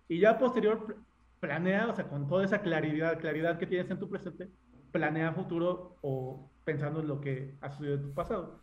[0.07, 0.97] Y ya posterior pl-
[1.39, 4.49] planea, o sea, con toda esa claridad, claridad que tienes en tu presente,
[4.91, 8.59] planea futuro o pensando en lo que ha sucedido en tu pasado.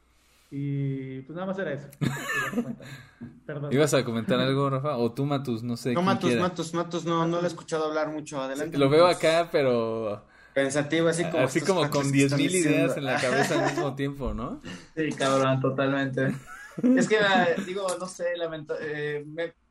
[0.51, 1.89] Y pues nada más era eso.
[3.47, 3.73] Perdón.
[3.73, 4.97] ¿Ibas a comentar algo, Rafa?
[4.99, 5.95] O tú, Matus, no sé.
[5.95, 6.43] No, Matus, quiera.
[6.43, 8.41] Matus, Matus, no, no lo he escuchado hablar mucho.
[8.41, 8.77] Adelante.
[8.79, 11.45] Lo veo acá, pero Pensativo, así como.
[11.45, 14.61] así como con que 10.000 están ideas en la cabeza al mismo tiempo, ¿no?
[14.95, 16.35] Sí, cabrón, totalmente.
[16.97, 19.25] Es que, eh, digo, no sé, lamento, eh,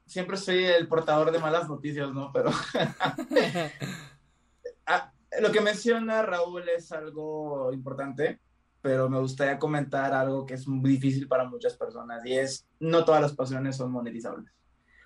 [0.06, 2.32] siempre soy el portador de malas noticias, ¿no?
[2.32, 2.52] Pero
[4.86, 8.40] Ah, lo que menciona Raúl es algo importante,
[8.82, 13.06] pero me gustaría comentar algo que es muy difícil para muchas personas y es, no
[13.06, 14.52] todas las pasiones son monetizables.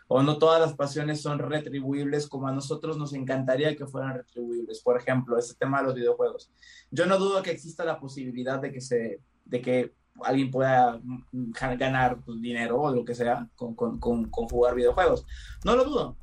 [0.08, 4.82] O no todas las pasiones son retribuibles como a nosotros nos encantaría que fueran retribuibles.
[4.82, 6.52] Por ejemplo, este tema de los videojuegos.
[6.92, 9.94] Yo no dudo que exista la posibilidad de que, se, de que
[10.24, 14.76] alguien pueda mm, ganar pues, dinero o lo que sea con, con, con, con jugar
[14.76, 15.26] videojuegos.
[15.64, 16.18] No lo dudo,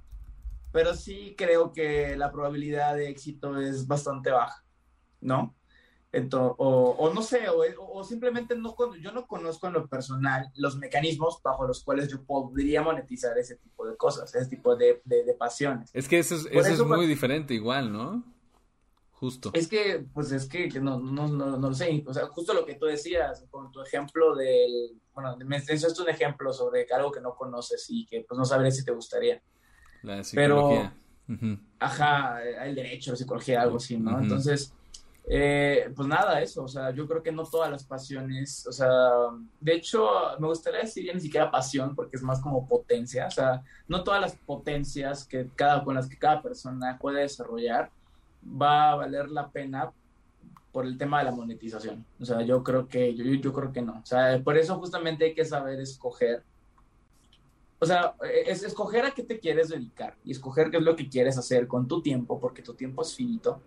[0.73, 4.65] pero sí creo que la probabilidad de éxito es bastante baja,
[5.21, 5.55] ¿no?
[6.13, 10.51] Entonces, o, o no sé, o, o simplemente no, yo no conozco en lo personal
[10.57, 15.01] los mecanismos bajo los cuales yo podría monetizar ese tipo de cosas, ese tipo de,
[15.07, 15.91] de, de pasiones.
[15.95, 18.23] Es que eso es, Por eso es eso, muy diferente igual, ¿no?
[19.23, 19.51] Justo.
[19.55, 22.53] Es que, pues es que que no, no, no, no lo sé, o sea, justo
[22.53, 27.13] lo que tú decías, con tu ejemplo del, bueno, me mencionaste un ejemplo sobre algo
[27.13, 29.41] que no conoces y que pues no sabrías si te gustaría.
[30.03, 30.91] La pero-.
[31.79, 34.19] Ajá, el derecho, la psicología, algo así, ¿no?
[34.19, 34.75] Entonces,
[35.29, 38.91] eh, pues nada, eso, o sea, yo creo que no todas las pasiones, o sea,
[39.61, 40.05] de hecho,
[40.41, 44.03] me gustaría decir ya ni siquiera pasión, porque es más como potencia, o sea, no
[44.03, 47.89] todas las potencias que cada, con las que cada persona puede desarrollar
[48.45, 49.93] va a valer la pena
[50.73, 52.05] por el tema de la monetización.
[52.21, 54.01] O sea, yo creo que, yo, yo- creo que no.
[54.03, 56.43] O sea, por eso justamente hay que saber escoger.
[57.79, 58.15] O sea,
[58.47, 61.67] es escoger a qué te quieres dedicar y escoger qué es lo que quieres hacer
[61.67, 63.61] con tu tiempo, porque tu tiempo es finito,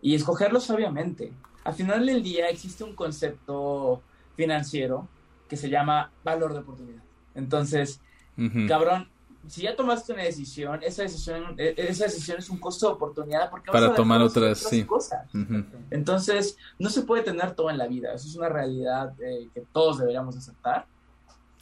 [0.00, 1.32] y escogerlo sabiamente.
[1.64, 4.02] Al final del día existe un concepto
[4.36, 5.08] financiero
[5.48, 7.02] que se llama valor de oportunidad.
[7.34, 8.00] Entonces,
[8.38, 8.66] Ujú.
[8.68, 9.10] cabrón,
[9.46, 13.48] si ya tomaste una decisión, esa decisión, e- esa decisión es un costo de oportunidad
[13.50, 14.84] porque Para vas a tomar hacer otras, sí.
[14.84, 15.26] cosas.
[15.34, 15.64] Ujú.
[15.90, 18.12] Entonces, no se puede tener todo en la vida.
[18.14, 20.86] Eso es una realidad eh, que todos deberíamos aceptar.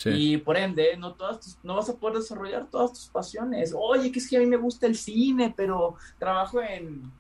[0.05, 3.73] Y por ende, no, todas no vas a poder desarrollar todas tus pasiones.
[3.75, 7.11] Oye, que es que a mí me gusta el cine, pero trabajo en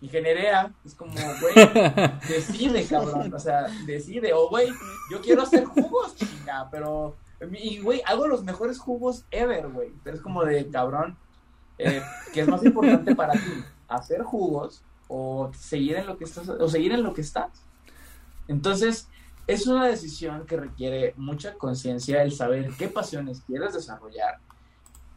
[0.00, 0.72] ingeniería.
[0.84, 1.54] Es como, güey,
[2.28, 3.32] decide, cabrón.
[3.34, 4.32] O sea, decide.
[4.32, 4.68] O, güey,
[5.10, 7.14] yo quiero hacer jugos, chinga, pero.
[7.52, 9.92] Y, güey, hago los mejores jugos ever, güey.
[10.02, 11.16] Pero es como de, cabrón,
[11.78, 13.64] eh, ¿qué es más importante para ti?
[13.88, 17.50] ¿Hacer jugos o seguir en lo que estás, o seguir en lo que estás?
[18.48, 19.08] Entonces,
[19.46, 24.40] es una decisión que requiere mucha conciencia el saber qué pasiones quieres desarrollar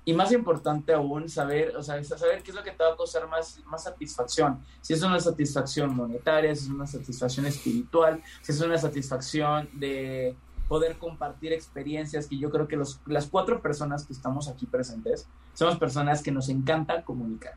[0.10, 2.98] y más importante aún saber, o sea, saber qué es lo que te va a
[2.98, 4.64] causar más, más satisfacción.
[4.82, 10.36] Si es una satisfacción monetaria, si es una satisfacción espiritual, si es una satisfacción de
[10.70, 15.28] poder compartir experiencias, que yo creo que los, las cuatro personas que estamos aquí presentes
[15.54, 17.56] somos personas que nos encanta comunicar.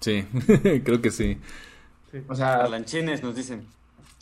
[0.00, 0.26] Sí,
[0.84, 1.40] creo que sí.
[2.28, 3.66] O sea, parlanchines nos dicen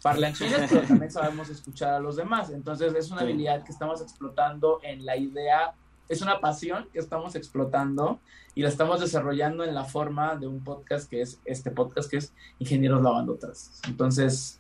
[0.03, 2.51] parlanchines, pero también sabemos escuchar a los demás.
[2.51, 5.75] Entonces es una habilidad que estamos explotando en la idea,
[6.09, 8.21] es una pasión que estamos explotando
[8.55, 12.19] y la estamos desarrollando en la forma de un podcast que es este podcast que
[12.19, 13.81] es Ingenieros Lavando Trastes.
[13.87, 14.58] Entonces,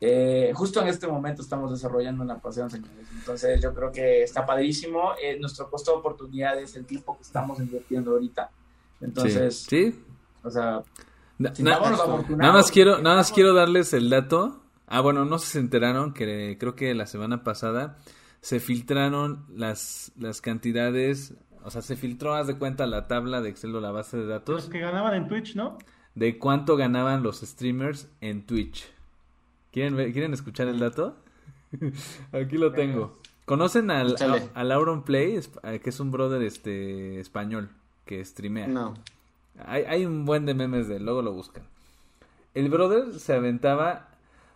[0.00, 3.06] eh, justo en este momento estamos desarrollando una pasión, señores.
[3.16, 5.12] Entonces yo creo que está padrísimo.
[5.22, 8.50] Eh, nuestro costo de oportunidad es el tiempo que estamos invirtiendo ahorita.
[9.00, 10.02] Entonces, sí.
[10.42, 10.82] O sea,
[11.38, 16.56] nada más quiero, nada más quiero darles el dato Ah, bueno, no se enteraron que
[16.58, 17.98] creo que la semana pasada
[18.40, 21.34] se filtraron las, las cantidades,
[21.64, 24.26] o sea, se filtró, haz de cuenta, la tabla de Excel o la base de
[24.26, 24.54] datos.
[24.54, 25.78] Los que ganaban en Twitch, ¿no?
[26.14, 28.86] De cuánto ganaban los streamers en Twitch.
[29.76, 31.18] ¿Quieren, ¿quieren escuchar el dato?
[32.32, 33.12] Aquí lo tengo.
[33.44, 34.16] ¿Conocen al,
[34.54, 35.38] al Auron Play,
[35.82, 37.68] que es un brother este español
[38.06, 38.68] que streamea?
[38.68, 38.94] No.
[39.66, 41.64] Hay, hay un buen de memes de él, luego lo buscan.
[42.54, 44.08] El brother se aventaba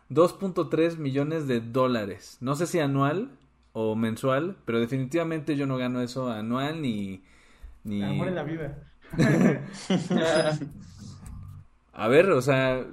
[0.08, 2.38] 2.3 millones de dólares.
[2.40, 3.28] No sé si anual
[3.74, 7.22] o mensual, pero definitivamente yo no gano eso anual ni...
[7.84, 8.02] ni...
[8.02, 8.84] Amor en la vida.
[11.92, 12.86] A ver, o sea,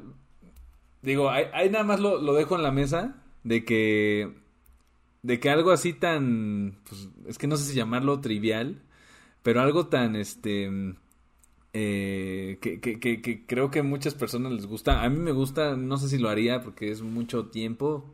[1.08, 4.34] digo, ahí, nada más lo, lo, dejo en la mesa de que
[5.24, 8.82] de que algo así tan, pues, es que no sé si llamarlo trivial,
[9.44, 10.70] pero algo tan, este,
[11.74, 15.04] eh, que, que, que, creo que muchas personas les gusta.
[15.04, 18.14] A mí me gusta, no sé si lo haría porque es mucho tiempo,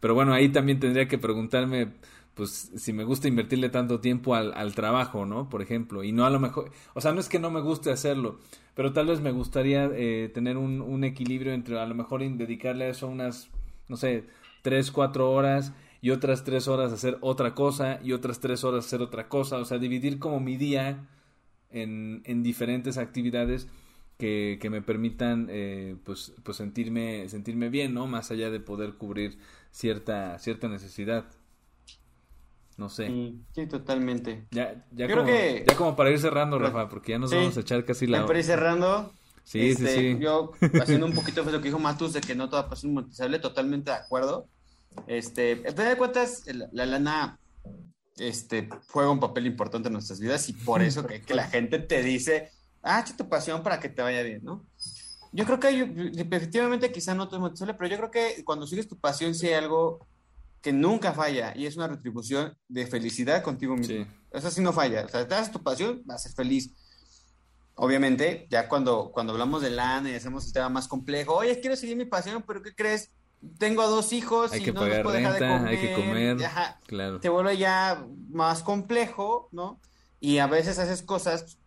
[0.00, 1.92] pero bueno, ahí también tendría que preguntarme,
[2.34, 5.48] pues, si me gusta invertirle tanto tiempo al, trabajo, ¿no?
[5.48, 7.90] Por ejemplo, y no a lo mejor, o sea, no es que no me guste
[7.90, 8.38] hacerlo,
[8.74, 12.88] pero tal vez me gustaría eh, tener un, equilibrio entre a lo mejor dedicarle a
[12.88, 13.50] eso unas,
[13.88, 14.24] no sé,
[14.62, 19.00] tres, cuatro horas y otras tres horas hacer otra cosa y otras tres horas hacer
[19.00, 21.06] otra cosa, o sea, dividir como mi día
[21.70, 23.68] en, en diferentes actividades
[24.18, 28.06] que, que me permitan eh, pues, pues sentirme, sentirme bien, ¿no?
[28.06, 29.38] Más allá de poder cubrir
[29.70, 31.26] cierta, cierta necesidad.
[32.76, 33.34] No sé.
[33.54, 34.46] Sí, totalmente.
[34.50, 37.84] Ya, ya, como, ya como para ir cerrando, Rafa, porque ya nos vamos a echar
[37.84, 38.26] casi la...
[38.26, 39.12] para ir cerrando,
[39.44, 40.18] Sí, sí, este, sí.
[40.18, 40.52] Yo,
[40.82, 43.90] haciendo un poquito de lo que dijo Matus, de que no toda pasión monetizable, totalmente
[43.90, 44.48] de acuerdo.
[45.06, 47.38] Este, a fin de cuentas, la, la, lana
[48.16, 51.78] este, juega un papel importante en nuestras vidas y por eso que, que la gente
[51.78, 52.50] te dice,
[52.82, 54.64] ah, echa tu pasión para que te vaya bien, ¿no?
[55.32, 58.86] Yo creo que hay, efectivamente quizá no todo es pero yo creo que cuando sigues
[58.86, 60.06] tu pasión sí hay algo
[60.64, 64.06] que nunca falla y es una retribución de felicidad contigo mismo.
[64.32, 65.04] Eso sí no falla.
[65.04, 66.72] O sea, te das tu pasión, vas a ser feliz.
[67.74, 71.76] Obviamente, ya cuando, cuando hablamos de lana y hacemos el tema más complejo, oye, quiero
[71.76, 73.10] seguir mi pasión, pero ¿qué crees?
[73.58, 75.86] tengo a dos hijos hay y que no pagar puedo renta, dejar de comer, hay
[75.86, 77.20] que comer, ajá, claro.
[77.20, 79.78] te vuelve ya más complejo, ¿no?
[80.18, 81.58] Y a veces haces cosas,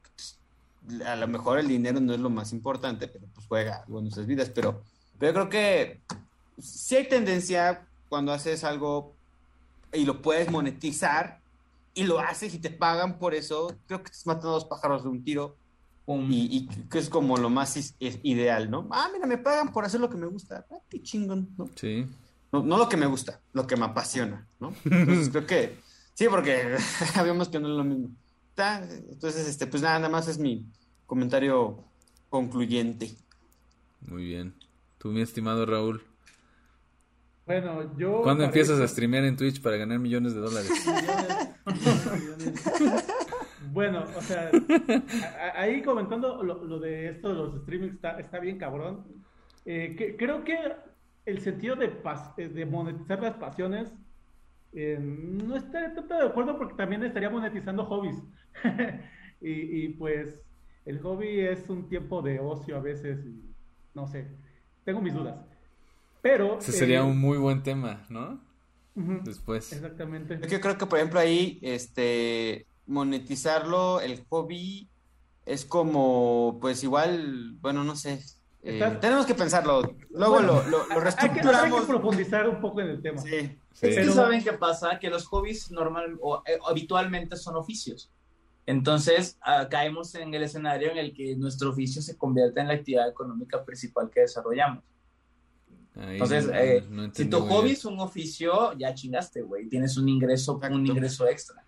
[1.06, 4.26] a lo mejor el dinero no es lo más importante, pero pues juega en nuestras
[4.26, 4.82] vidas, pero,
[5.20, 6.02] pero yo creo que
[6.58, 9.16] sí hay tendencia cuando haces algo
[9.93, 11.41] y lo puedes monetizar
[11.93, 15.03] y lo haces y te pagan por eso, creo que estás matando a dos pájaros
[15.03, 15.58] de un tiro
[16.08, 18.88] y, y, que es como lo más is, es ideal, ¿no?
[18.91, 20.66] Ah, mira, me pagan por hacer lo que me gusta.
[20.72, 21.70] Ah, qué chingón, ¿no?
[21.76, 22.05] Sí.
[22.51, 24.74] No, no, lo que me gusta, lo que me apasiona, ¿no?
[24.86, 25.78] Entonces creo que
[26.14, 26.78] sí, porque
[27.14, 28.10] sabemos que no es lo mismo.
[28.58, 30.66] Entonces, este, pues nada, nada más es mi
[31.05, 31.84] comentario
[32.30, 33.16] concluyente.
[34.01, 34.55] Muy bien.
[34.97, 36.03] Tú, mi estimado Raúl.
[37.48, 38.22] Bueno, yo.
[38.24, 40.70] ¿Cuándo empiezas a streamear en Twitch para ganar millones de dólares?
[43.74, 44.50] Bueno, o sea,
[45.54, 49.06] ahí comentando lo, lo, de esto de los streamings está, está bien cabrón.
[49.66, 50.58] Eh, que, creo que
[51.28, 53.93] el sentido de, pas, de monetizar las pasiones
[54.74, 58.24] eh, no estaría tanto de acuerdo porque también estaría monetizando hobbies.
[59.41, 60.41] y, y, pues
[60.86, 63.43] el hobby es un tiempo de ocio a veces, y,
[63.93, 64.28] no sé,
[64.86, 65.47] tengo mis dudas.
[66.28, 66.60] Pero...
[66.60, 68.46] Ese sería eh, un muy buen tema, ¿no?
[68.96, 69.72] después.
[69.72, 70.40] Exactamente.
[70.50, 74.90] Yo creo que, por ejemplo, ahí, este, monetizarlo, el hobby,
[75.46, 78.20] es como, pues igual, bueno, no sé.
[78.64, 79.96] Eh, tenemos que pensarlo.
[80.10, 81.80] Luego lo, lo, lo, reestructuramos.
[81.80, 83.22] Hay que, profundizar un poco en el tema.
[83.22, 83.58] Sí.
[83.82, 88.12] Es que saben qué pasa, que los hobbies normal o, eh, habitualmente son oficios.
[88.66, 92.74] Entonces, ah, caemos en el escenario en el que nuestro oficio se convierte en la
[92.74, 94.84] actividad económica principal que desarrollamos.
[96.00, 96.84] Entonces, eh,
[97.14, 99.68] si tu hobby es un oficio, ya chingaste, güey.
[99.68, 101.64] Tienes un ingreso, un ingreso extra.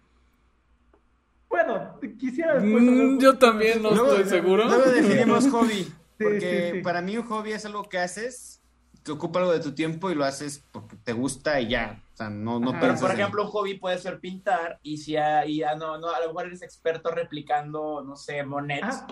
[1.50, 4.66] Bueno, quisiera mm, yo también no estoy seguro.
[4.66, 5.92] Luego definimos hobby.
[6.20, 8.62] Porque para mí un hobby es algo que haces,
[9.04, 12.04] que ocupa algo de tu tiempo y lo haces porque te gusta y ya.
[12.14, 15.46] O sea, no, no Pero, por ejemplo, un hobby puede ser pintar y si ya,
[15.78, 18.84] no, no, a lo mejor eres experto replicando, no sé, Monet.
[18.84, 19.08] Ah.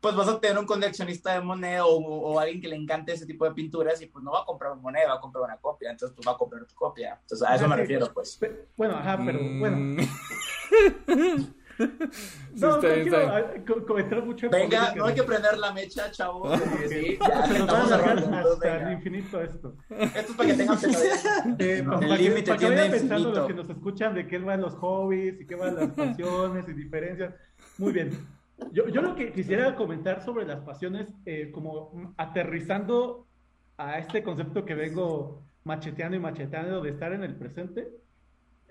[0.00, 3.44] Pues vas a tener un coleccionista de Monet o, alguien que le encante ese tipo
[3.44, 5.90] de pinturas y pues no va a comprar un Monet, va a comprar una copia.
[5.90, 7.18] Entonces, pues va a comprar tu copia.
[7.20, 8.38] Entonces, a eso me refiero, pues.
[8.76, 9.76] Bueno, ajá, pero bueno.
[9.76, 9.98] Mm.
[12.56, 14.50] no, no quiero comentar mucho.
[14.50, 16.56] Venga, no hay que prender la mecha, chavo.
[16.88, 19.76] sí, ya, Se nos va a alargar hasta el infinito esto.
[19.88, 20.78] Esto es para que tengan.
[21.58, 24.74] Eh, no, el límite tiene vayan pensando los que nos escuchan de qué van los
[24.74, 27.34] hobbies y qué van las pasiones y diferencias.
[27.78, 28.39] Muy bien.
[28.72, 33.26] Yo, yo lo que quisiera comentar sobre las pasiones, eh, como aterrizando
[33.76, 37.88] a este concepto que vengo macheteando y macheteando de estar en el presente,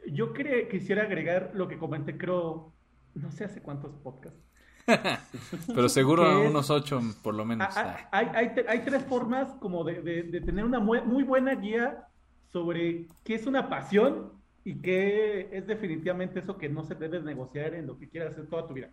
[0.07, 0.33] yo
[0.69, 2.73] quisiera agregar lo que comenté, creo,
[3.15, 4.39] no sé hace cuántos podcasts.
[5.67, 7.75] Pero seguro unos ocho, por lo menos.
[7.77, 12.07] Hay, hay, hay, tres formas como de, de, tener una muy, muy, buena guía
[12.47, 14.31] sobre qué es una pasión
[14.63, 18.47] y qué es definitivamente eso que no se debe negociar en lo que quieras hacer
[18.47, 18.89] toda tu vida.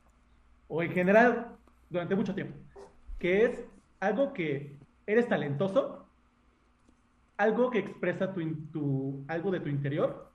[0.68, 1.56] O en general,
[1.90, 2.56] durante mucho tiempo.
[3.18, 3.64] Que es
[4.00, 6.06] algo que eres talentoso,
[7.36, 8.40] algo que expresa tu,
[8.72, 10.30] tu algo de tu interior,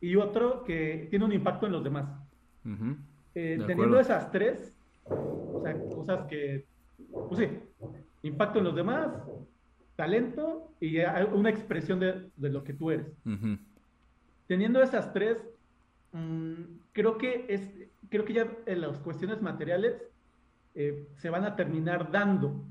[0.00, 2.08] y otro que tiene un impacto en los demás.
[3.34, 4.74] Eh, teniendo esas tres,
[5.06, 6.66] o sea, cosas que,
[7.28, 7.48] pues sí,
[8.22, 9.08] impacto en los demás,
[9.96, 10.98] talento y
[11.32, 13.06] una expresión de, de lo que tú eres.
[14.46, 15.38] Teniendo esas tres,
[16.12, 16.62] mm,
[16.92, 20.02] creo que es, creo que ya en las cuestiones materiales
[20.74, 22.64] eh, se van a terminar dando,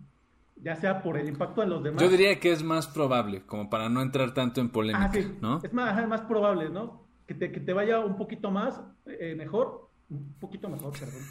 [0.56, 2.02] ya sea por el impacto en los demás.
[2.02, 5.62] Yo diría que es más probable, como para no entrar tanto en polémica, ah, ¿no?
[5.64, 7.06] Es más, es más probable, ¿no?
[7.26, 11.22] Que te, que te vaya un poquito más, eh, mejor, un poquito mejor, perdón.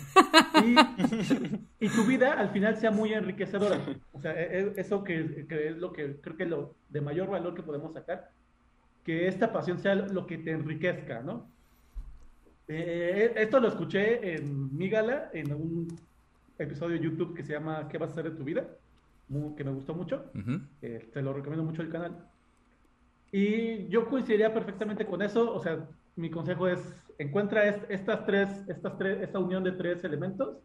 [1.80, 3.80] Y, tu vida al final sea muy enriquecedora.
[4.12, 7.30] O sea, e, e, eso que, es lo que creo que es lo de mayor
[7.30, 8.30] valor que podemos sacar,
[9.02, 11.48] que esta pasión sea lo que te enriquezca, ¿no?
[12.68, 15.88] Eh, esto lo escuché en mi gala, en un
[16.58, 18.66] episodio de YouTube que se llama ¿Qué vas a hacer de tu vida?
[19.56, 20.30] que me gustó mucho.
[20.82, 22.16] Eh, te lo recomiendo mucho el canal.
[23.32, 25.52] Y yo coincidiría perfectamente con eso.
[25.52, 26.80] O sea, mi consejo es
[27.18, 30.58] encuentra estas tres, estas tres, esta unión de tres elementos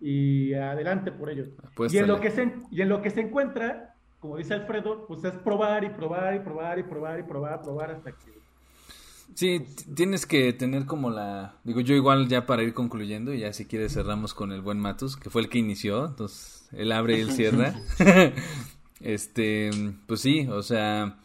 [0.00, 1.48] y adelante por ellos.
[1.90, 5.24] Y en, lo que se, y en lo que se encuentra, como dice Alfredo, pues
[5.24, 8.43] es probar y probar y probar y probar y probar, probar hasta que...
[9.34, 11.56] Sí, tienes que tener como la...
[11.64, 14.78] Digo, yo igual ya para ir concluyendo, y ya si quieres cerramos con el buen
[14.78, 17.74] Matus, que fue el que inició, entonces él abre y él cierra.
[19.00, 19.70] este,
[20.06, 21.18] pues sí, o sea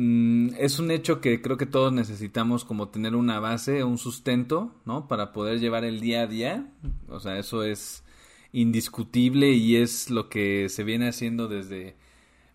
[0.00, 4.72] Mm, es un hecho que creo que todos necesitamos como tener una base, un sustento,
[4.84, 5.08] ¿no?
[5.08, 6.72] Para poder llevar el día a día.
[7.08, 8.04] O sea, eso es
[8.52, 11.96] indiscutible y es lo que se viene haciendo desde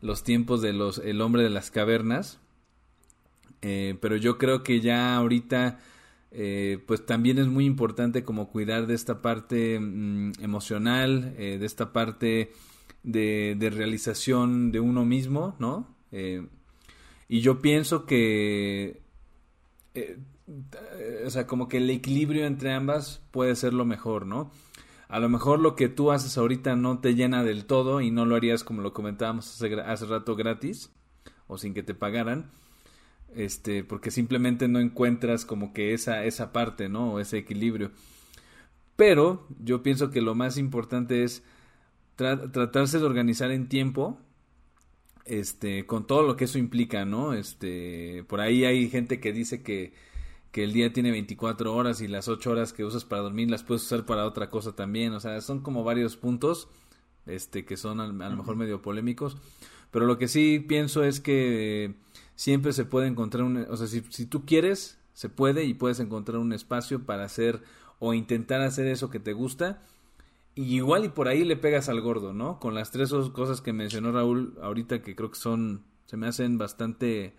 [0.02, 2.40] los tiempos de los el hombre de las cavernas.
[3.64, 5.80] Eh, pero yo creo que ya ahorita
[6.31, 11.65] eh, pues también es muy importante como cuidar de esta parte mm, emocional, eh, de
[11.65, 12.52] esta parte
[13.03, 15.88] de, de, realización de uno mismo, ¿no?
[17.27, 19.02] Y yo pienso que,
[21.26, 24.52] o sea, como que el equilibrio entre ambas puede ser lo mejor, ¿no?
[25.07, 28.26] A lo mejor lo que tú haces ahorita no te llena del todo y no
[28.26, 30.91] lo harías como lo comentábamos hace, hace rato gratis
[31.48, 32.52] o sin que te pagaran,
[33.35, 37.14] este, porque simplemente no encuentras como que esa, esa parte, ¿no?
[37.14, 37.91] O ese equilibrio.
[38.95, 41.43] Pero yo pienso que lo más importante es
[42.15, 44.19] tratarse de organizar en tiempo
[45.26, 47.34] este, con todo lo que eso implica, ¿no?
[47.34, 49.93] Este, por ahí hay gente que dice que,
[50.51, 53.64] que el día tiene 24 horas y las 8 horas que usas para dormir las
[53.64, 56.68] puedes usar para otra cosa también, o sea, son como varios puntos,
[57.26, 59.38] este, que son a, lo mejor medio polémicos,
[59.91, 61.95] pero lo que sí pienso es que
[62.35, 65.99] siempre se puede encontrar un, o sea, si, si tú quieres, se puede y puedes
[65.99, 67.61] encontrar un espacio para hacer
[67.99, 69.81] o intentar hacer eso que te gusta,
[70.55, 72.60] y igual y por ahí le pegas al gordo, ¿no?
[72.60, 76.57] Con las tres cosas que mencionó Raúl ahorita que creo que son, se me hacen
[76.57, 77.34] bastante,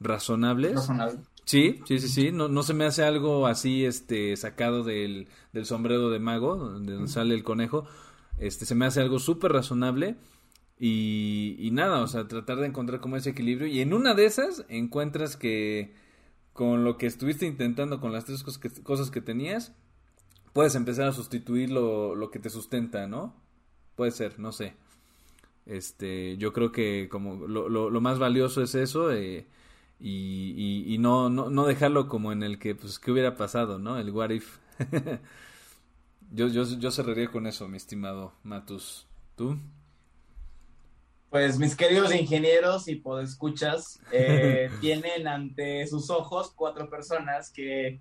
[0.00, 0.74] razonables.
[0.74, 1.18] Razonable.
[1.44, 2.32] Sí, sí, sí, sí.
[2.32, 6.94] No, no se me hace algo así, este, sacado del, del sombrero de mago, donde
[6.94, 7.86] donde sale el conejo.
[8.38, 10.16] Este, se me hace algo súper razonable.
[10.86, 13.66] Y, nada, o sea, tratar de encontrar como ese equilibrio.
[13.66, 15.94] Y en una de esas encuentras que
[16.52, 19.74] con lo que estuviste intentando, con las tres cosas que, cosas que tenías,
[20.52, 23.34] puedes empezar a sustituir lo, lo que te sustenta, ¿no?
[23.96, 24.74] Puede ser, no sé.
[25.64, 29.10] Este, yo creo que como lo, lo, más valioso es eso.
[29.10, 29.46] Eh,
[29.98, 33.78] y, y, y no, no, no dejarlo como en el que, pues, ¿qué hubiera pasado,
[33.78, 33.98] no?
[33.98, 34.58] El what if.
[36.30, 39.06] yo, yo, yo cerraría con eso, mi estimado Matus.
[39.36, 39.58] ¿Tú?
[41.34, 47.98] Pues mis queridos ingenieros y podescuchas eh, tienen ante sus ojos cuatro personas que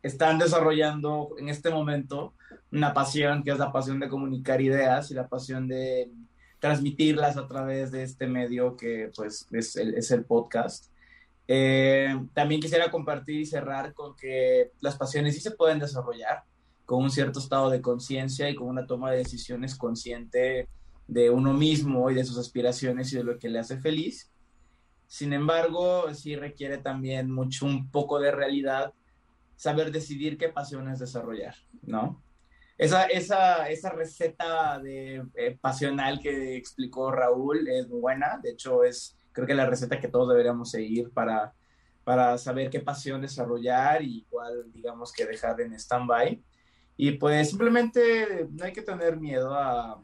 [0.00, 2.34] están desarrollando en este momento
[2.70, 6.12] una pasión que es la pasión de comunicar ideas y la pasión de
[6.60, 10.92] transmitirlas a través de este medio que pues es el, es el podcast.
[11.48, 16.44] Eh, también quisiera compartir y cerrar con que las pasiones sí se pueden desarrollar
[16.86, 20.68] con un cierto estado de conciencia y con una toma de decisiones consciente
[21.08, 24.30] de uno mismo y de sus aspiraciones y de lo que le hace feliz.
[25.06, 28.92] Sin embargo, sí requiere también mucho, un poco de realidad,
[29.56, 32.22] saber decidir qué pasiones desarrollar, ¿no?
[32.76, 38.84] Esa, esa, esa receta de, eh, pasional que explicó Raúl es muy buena, de hecho
[38.84, 41.54] es creo que la receta que todos deberíamos seguir para,
[42.04, 46.42] para saber qué pasión desarrollar y cuál, digamos, que dejar en stand-by.
[46.96, 50.02] Y pues simplemente no hay que tener miedo a,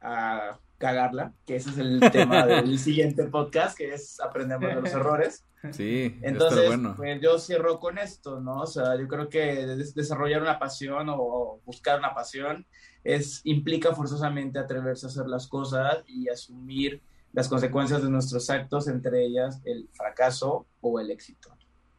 [0.00, 4.92] a cagarla, que ese es el tema del siguiente podcast, que es aprendemos de los
[4.92, 5.44] errores.
[5.72, 6.94] Sí, Entonces, bueno.
[6.96, 8.62] pues yo cierro con esto, ¿no?
[8.62, 12.66] O sea, yo creo que des desarrollar una pasión o buscar una pasión
[13.04, 17.00] es, implica forzosamente atreverse a hacer las cosas y asumir
[17.32, 21.54] las consecuencias de nuestros actos, entre ellas el fracaso o el éxito.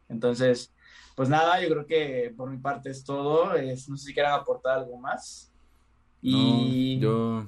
[0.08, 0.72] Entonces,
[1.14, 3.54] pues nada, yo creo que por mi parte es todo.
[3.54, 5.52] Es, no sé si quieran aportar algo más.
[6.20, 6.96] Y...
[6.96, 7.46] No, yo,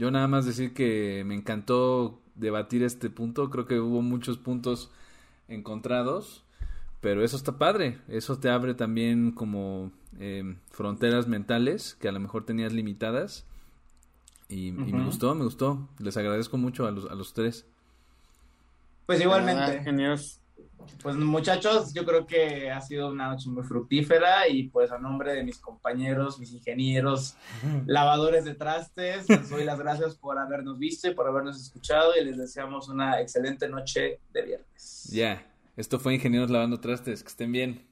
[0.00, 3.50] yo nada más decir que me encantó debatir este punto.
[3.50, 4.90] Creo que hubo muchos puntos
[5.46, 6.42] encontrados,
[7.02, 7.98] pero eso está padre.
[8.08, 13.44] Eso te abre también como eh, fronteras mentales que a lo mejor tenías limitadas
[14.48, 14.88] y, uh -huh.
[14.88, 15.86] y, me gustó, me gustó.
[15.98, 17.66] Les agradezco mucho a los, a los tres.
[19.04, 19.80] Pues igualmente.
[19.80, 20.39] Ah, genios.
[21.02, 25.32] Pues muchachos, yo creo que ha sido una noche muy fructífera y pues a nombre
[25.32, 27.36] de mis compañeros, mis ingenieros,
[27.86, 32.24] lavadores de trastes, les doy las gracias por habernos visto y por habernos escuchado y
[32.24, 35.04] les deseamos una excelente noche de viernes.
[35.10, 35.46] Ya, yeah.
[35.76, 37.86] esto fue Ingenieros Lavando Trastes, que estén bien.